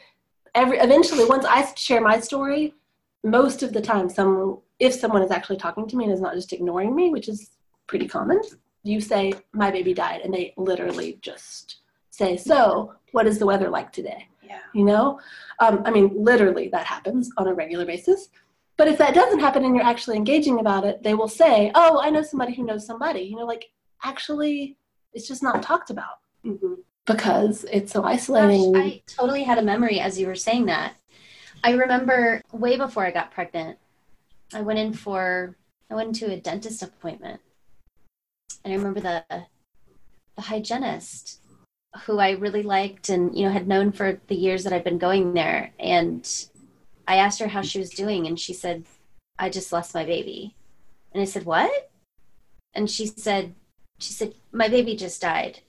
[0.54, 2.74] every eventually once i share my story
[3.24, 6.34] most of the time someone if someone is actually talking to me and is not
[6.34, 7.50] just ignoring me which is
[7.86, 8.40] pretty common
[8.82, 11.76] you say my baby died and they literally just
[12.10, 14.26] say so what is the weather like today?
[14.42, 14.58] Yeah.
[14.74, 15.20] you know?
[15.60, 18.28] Um, i mean literally that happens on a regular basis.
[18.78, 22.00] But if that doesn't happen and you're actually engaging about it they will say oh
[22.00, 23.66] i know somebody who knows somebody you know like
[24.02, 24.76] actually
[25.12, 26.78] it's just not talked about Mhm.
[27.06, 30.94] because it's so Gosh, isolating I totally had a memory as you were saying that.
[31.64, 33.78] I remember way before I got pregnant,
[34.52, 35.56] I went in for
[35.90, 37.40] I went into a dentist appointment,
[38.64, 39.24] and I remember the
[40.36, 41.40] the hygienist
[42.06, 44.98] who I really liked and you know had known for the years that I'd been
[44.98, 46.26] going there, and
[47.06, 48.86] I asked her how she was doing, and she said,
[49.38, 50.56] "I just lost my baby,"
[51.12, 51.90] and I said, "What?"
[52.74, 53.54] And she said,
[54.02, 55.60] "She said my baby just died."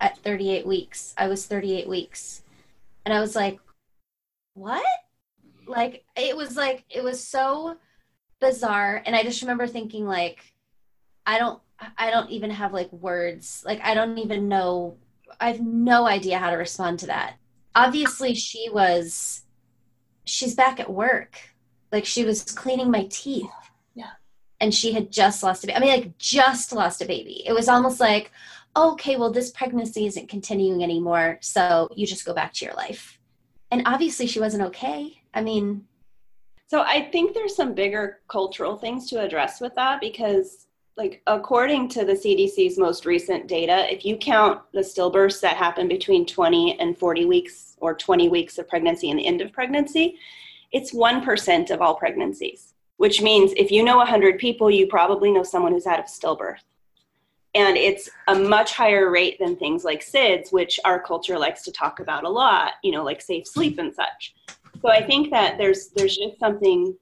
[0.00, 1.14] at 38 weeks.
[1.16, 2.42] I was 38 weeks.
[3.04, 3.60] And I was like,
[4.54, 4.84] what?
[5.66, 7.76] Like, it was like, it was so
[8.40, 9.02] bizarre.
[9.04, 10.52] And I just remember thinking, like,
[11.26, 11.60] I don't,
[11.96, 13.62] I don't even have like words.
[13.64, 14.96] Like, I don't even know,
[15.40, 17.34] I have no idea how to respond to that.
[17.74, 19.42] Obviously, she was,
[20.24, 21.38] she's back at work.
[21.92, 23.50] Like, she was cleaning my teeth.
[24.60, 25.76] And she had just lost a baby.
[25.76, 27.42] I mean, like, just lost a baby.
[27.46, 28.30] It was almost like,
[28.76, 31.38] okay, well, this pregnancy isn't continuing anymore.
[31.40, 33.18] So you just go back to your life.
[33.70, 35.22] And obviously, she wasn't okay.
[35.32, 35.86] I mean,
[36.70, 41.88] So I think there's some bigger cultural things to address with that because like according
[41.88, 46.78] to the CDC's most recent data, if you count the stillbirths that happen between 20
[46.78, 50.16] and 40 weeks or 20 weeks of pregnancy and the end of pregnancy,
[50.72, 52.69] it's 1% of all pregnancies,
[53.00, 56.60] which means if you know 100 people, you probably know someone who's had a stillbirth.
[57.54, 61.72] And it's a much higher rate than things like SIDS, which our culture likes to
[61.72, 64.34] talk about a lot, you know, like safe sleep and such.
[64.82, 66.94] So I think that there's there's just something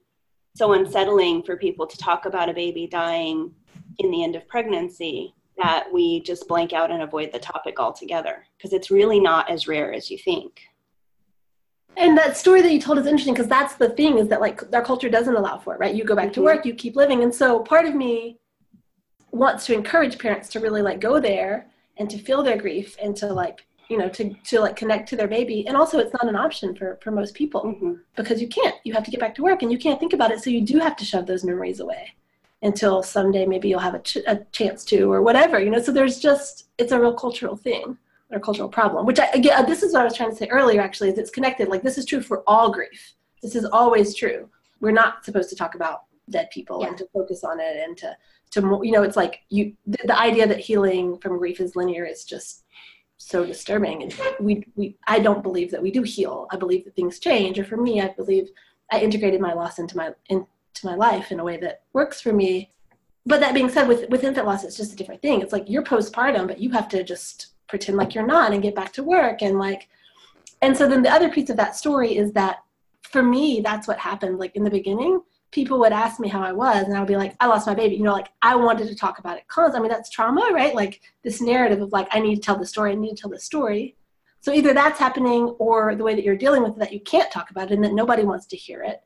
[0.55, 3.51] so unsettling for people to talk about a baby dying
[3.97, 8.45] in the end of pregnancy that we just blank out and avoid the topic altogether
[8.57, 10.61] because it's really not as rare as you think.
[11.99, 14.63] And that story that you told is interesting because that's the thing is that like
[14.73, 15.93] our culture doesn't allow for it, right?
[15.93, 16.43] You go back to Mhm.
[16.45, 17.23] work, you keep living.
[17.23, 18.39] And so part of me
[19.31, 23.15] wants to encourage parents to really like go there and to feel their grief and
[23.17, 25.67] to like, you know, to, to like connect to their baby.
[25.67, 27.99] And also it's not an option for, for most people Mhm.
[28.15, 28.75] because you can't.
[28.85, 30.41] You have to get back to work and you can't think about it.
[30.41, 32.13] So you do have to shove those memories away
[32.61, 35.81] until someday maybe you'll have a, ch- a chance to or whatever, you know?
[35.81, 37.97] So there's just, it's a real cultural thing
[38.31, 40.47] or cultural problem, which I, again, uh, this is what I was trying to say
[40.47, 41.67] earlier actually, is it's connected.
[41.67, 43.13] Like this is true for all grief.
[43.41, 44.49] This is always true.
[44.81, 48.15] We're not supposed to talk about dead people and to focus on it and to,
[48.51, 52.05] to, you know, it's like you, the, the idea that healing from grief is linear
[52.05, 52.65] is just
[53.17, 54.03] so disturbing.
[54.03, 56.47] And we, we, I don't believe that we do heal.
[56.51, 57.57] I believe that things change.
[57.59, 58.49] Or for me, I believe
[58.91, 60.45] I integrated my loss into my, into
[60.83, 62.71] my life in a way that works for me.
[63.25, 65.41] But that being said, with, with infant loss, it's just a different thing.
[65.41, 68.75] It's like you're postpartum, but you have to just pretend like you're not and get
[68.75, 69.87] back to work and like
[70.61, 72.57] and so then the other piece of that story is that
[73.03, 74.37] for me that's what happened.
[74.39, 77.15] Like in the beginning people would ask me how i was and i would be
[77.15, 77.95] like i lost my baby.
[77.95, 80.75] You know like i wanted to talk about it cause i mean that's trauma right?
[80.75, 83.31] Like this narrative of like i need to tell the story i need to tell
[83.31, 83.95] the story.
[84.41, 87.31] So either that's happening or the way that you're dealing with it that you can't
[87.31, 89.01] talk about it and that nobody wants to hear it.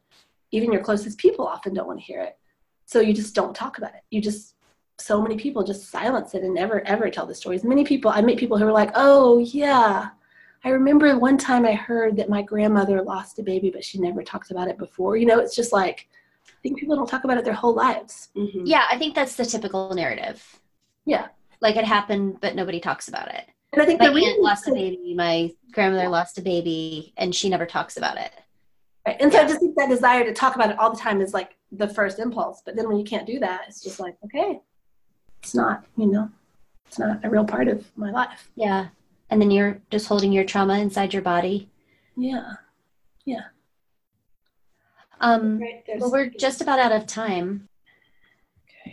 [0.52, 2.38] Even your closest people often don't want to hear it.
[2.86, 4.02] So you just don't talk about it.
[4.12, 4.53] You just
[5.00, 7.64] so many people just silence it and never ever tell the stories.
[7.64, 10.10] Many people, I meet people who are like, oh, yeah,
[10.64, 14.24] I remember one time I heard that my grandmother lost a baby, but she never
[14.24, 15.18] talked about it before.
[15.18, 16.08] You know, it's just like,
[16.48, 18.30] I think people don't talk about it their whole lives.
[18.36, 18.62] Mhm.
[18.66, 20.60] yeah, I think that's the typical narrative.
[21.06, 21.28] Yeah.
[21.60, 23.46] Like it happened, but nobody talks about it.
[23.74, 27.14] And I think My the reason, aunt lost a baby, my grandmother lost a baby,
[27.18, 28.32] and she never talks about it.
[29.08, 29.18] right?
[29.20, 29.46] and so Yeah.
[29.46, 31.88] I just think that desire to talk about it all the time is like the
[31.88, 32.62] first impulse.
[32.64, 34.62] But then when you can't do that, it's just like, okay,
[35.44, 36.30] it's not, you know,
[36.88, 38.50] it's not a real part of my life.
[38.56, 38.88] Yeah.
[39.30, 41.70] And then you're just holding your trauma inside your body.
[42.16, 42.54] Yeah.
[43.26, 43.48] Yeah.
[45.20, 45.84] Um, Right.
[45.98, 47.68] Well, we're just about out of time.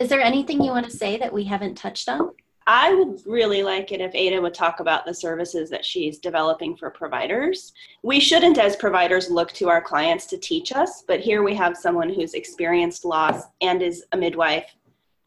[0.01, 2.33] Is there anything you want to say that we haven't touched on?
[2.67, 6.77] I would really like it if Ada would talk about the services that she's developing
[6.77, 7.73] for providers.
[8.03, 11.77] We shouldn't, as providers, look to our clients to teach us, but here we have
[11.77, 14.75] someone who's experienced loss and is a midwife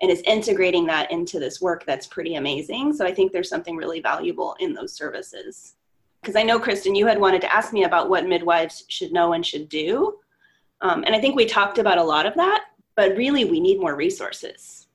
[0.03, 2.91] and is integrating that into this work that's pretty amazing.
[2.91, 5.75] So I think there's something really valuable in those services.
[6.21, 9.31] Because I know, Cristen, you had wanted to ask me about what midwives should know
[9.31, 10.17] and should do.
[10.81, 12.65] Um, and I think we talked about a lot of that,
[12.97, 14.87] but really we need more resources.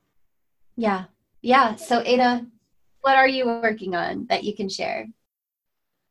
[0.76, 1.04] Yeah.
[1.40, 1.74] Yeah.
[1.76, 2.44] So, Ada,
[3.00, 5.06] what are you working on that you can share?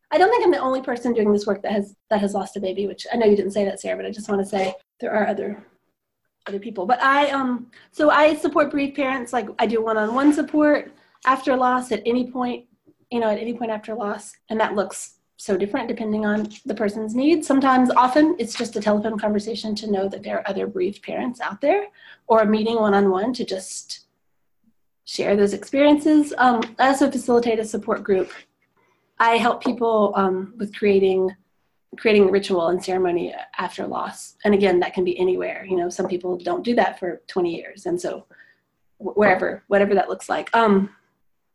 [0.09, 2.57] I don't think I'm the only person doing this work that has that has lost
[2.57, 4.49] a baby, which I know you didn't say that, Sarah, but I just want to
[4.49, 5.63] say there are other
[6.47, 6.85] other people.
[6.85, 10.91] But I um so I support bereaved parents like I do one-on-one support
[11.25, 12.65] after loss at any point,
[13.11, 16.73] you know, at any point after loss, and that looks so different depending on the
[16.73, 17.45] person's needs.
[17.45, 21.39] Sometimes, often, it's just a telephone conversation to know that there are other bereaved parents
[21.39, 21.87] out there,
[22.27, 24.07] or a meeting one on one to just
[25.05, 26.33] share those experiences.
[26.37, 28.31] Um, I also facilitate a support group.
[29.19, 31.35] I help people um, with creating
[31.97, 34.35] creating ritual and ceremony after loss.
[34.45, 35.65] And again, that can be anywhere.
[35.65, 38.25] You know, some people don't do that for 20 years, and so
[38.99, 40.55] wherever, whatever that looks like.
[40.55, 40.89] Um,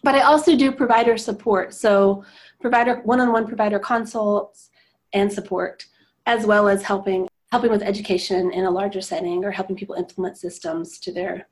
[0.03, 1.75] but I also do provider support.
[1.75, 2.25] So
[2.61, 4.71] provider one-on-one provider consults
[5.13, 5.87] and support,
[6.27, 10.39] as well as helping helping with education in a larger setting or helping people implement
[10.39, 11.47] systems to their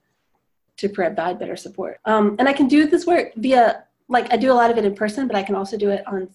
[0.79, 2.01] to provide better support.
[2.07, 4.85] Um, and I can do this work via like I do a lot of it
[4.85, 6.29] in person, but I can also do it on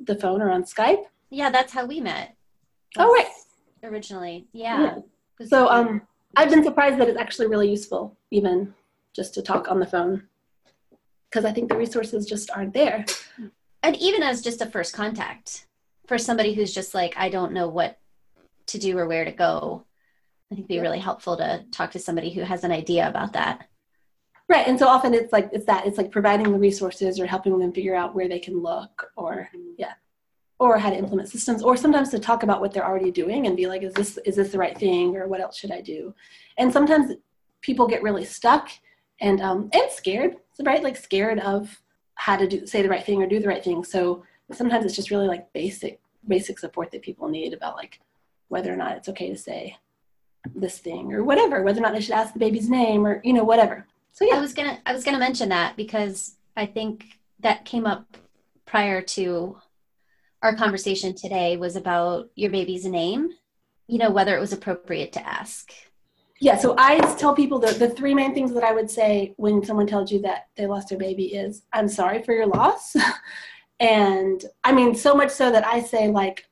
[0.00, 1.04] the phone or on Skype.
[1.32, 2.36] Yeah, that's how we met.
[2.96, 3.26] Oh right.
[3.82, 4.98] Originally, yeah.
[5.40, 5.46] yeah.
[5.48, 6.02] So um,
[6.36, 8.74] I've been surprised that it's actually really useful, even
[9.14, 10.28] just to talk on the phone,
[11.28, 13.04] because I think the resources just aren't there
[13.82, 15.66] and even as just a first contact
[16.06, 17.98] for somebody who's just like i don't know what
[18.66, 19.84] to do or where to go
[20.50, 23.32] i think it'd be really helpful to talk to somebody who has an idea about
[23.32, 23.68] that
[24.48, 27.58] right and so often it's like it's that it's like providing the resources or helping
[27.58, 29.92] them figure out where they can look or yeah
[30.62, 33.56] or how to implement systems or sometimes to talk about what they're already doing and
[33.56, 36.14] be like is this is this the right thing or what else should i do?
[36.58, 37.12] And sometimes
[37.60, 38.70] people get really stuck
[39.20, 40.82] and um and scared right?
[40.82, 41.80] Like scared of
[42.14, 43.84] how to do say the right thing or do the right thing.
[43.84, 48.00] So sometimes it's just really like basic basic support that people need about like
[48.48, 49.76] whether or not it's okay to say
[50.54, 53.32] this thing or whatever whether or not they should ask the baby's name or you
[53.32, 53.86] know whatever.
[54.12, 54.36] So yeah.
[54.36, 58.16] I was gonna i was gonna mention that because i think that came up
[58.66, 59.56] prior to
[60.42, 63.30] our conversation today was about your baby's name
[63.86, 65.72] you know whether it was appropriate to ask
[66.42, 69.64] yeah, so I tell people that the three main things that I would say when
[69.64, 72.96] someone tells you that they lost their baby is, I'm sorry for your loss.
[73.80, 76.48] and I mean, so much so that I say, like,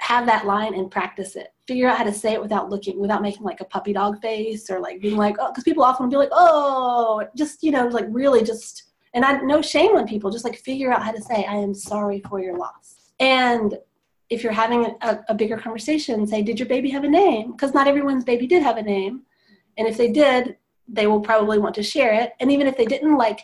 [0.00, 1.52] have that line and practice it.
[1.68, 4.68] Figure out how to say it without looking, without making like a puppy dog face
[4.68, 8.06] or like being like, oh, because people often be like, oh, just, you know, like
[8.08, 8.87] really just,
[9.18, 11.74] and I no shame on people, just like figure out how to say, I am
[11.74, 13.10] sorry for your loss.
[13.18, 13.76] And
[14.30, 17.50] if you're having a, a bigger conversation, say, did your baby have a name?
[17.50, 19.22] Because not everyone's baby did have a name.
[19.76, 20.56] And if they did,
[20.86, 22.34] they will probably want to share it.
[22.38, 23.40] And even if they didn't, like,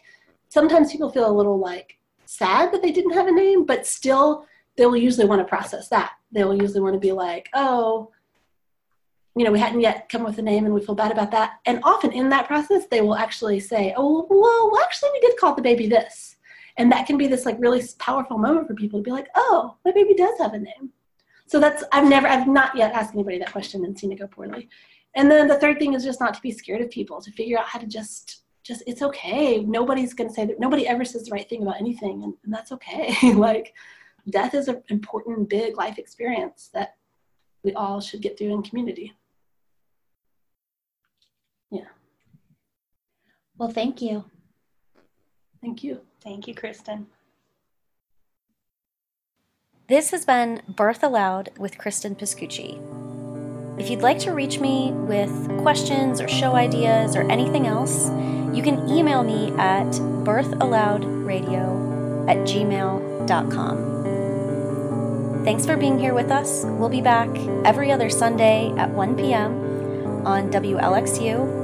[0.48, 4.46] sometimes people feel a little like sad that they didn't have a name, but still,
[4.76, 6.12] they will usually want to process that.
[6.30, 8.12] They will usually want to be like, oh,
[9.36, 11.30] you know, we hadn't yet come up with a name and we feel bad about
[11.32, 11.54] that.
[11.66, 15.54] And often in that process, they will actually say, oh, well, actually, we did call
[15.54, 16.34] the baby this.
[16.76, 19.76] And that can be this like really powerful moment for people to be like oh
[19.84, 20.90] my baby does have a name.
[21.46, 24.26] So that's i've never i've not yet asked anybody that question and seen it go
[24.26, 24.68] poorly.
[25.14, 27.58] And then the third thing is just not to be scared of people to figure
[27.58, 29.62] out how to just just it's okay.
[29.62, 32.52] Nobody's going to say that nobody ever says the right thing about anything and, and
[32.52, 33.14] that's okay.
[33.34, 33.74] Like
[34.28, 36.96] death is an important big life experience that
[37.62, 39.12] we all should get through in community
[41.74, 41.88] yeah
[43.58, 44.24] well thank you
[45.60, 47.06] thank you Thank you, Cristen.
[49.88, 52.80] This has been Birth Allowed with Cristen Pascucci.
[53.78, 58.08] If you'd like to reach me with questions or show ideas or anything else,
[58.56, 59.92] you can email me at
[60.24, 63.92] birthallowedradio at gmail.com.
[65.44, 66.64] Thanks for being here with us.
[66.64, 67.28] We'll be back
[67.66, 70.26] every other Sunday at 1 p.m.
[70.26, 71.63] on WLXU.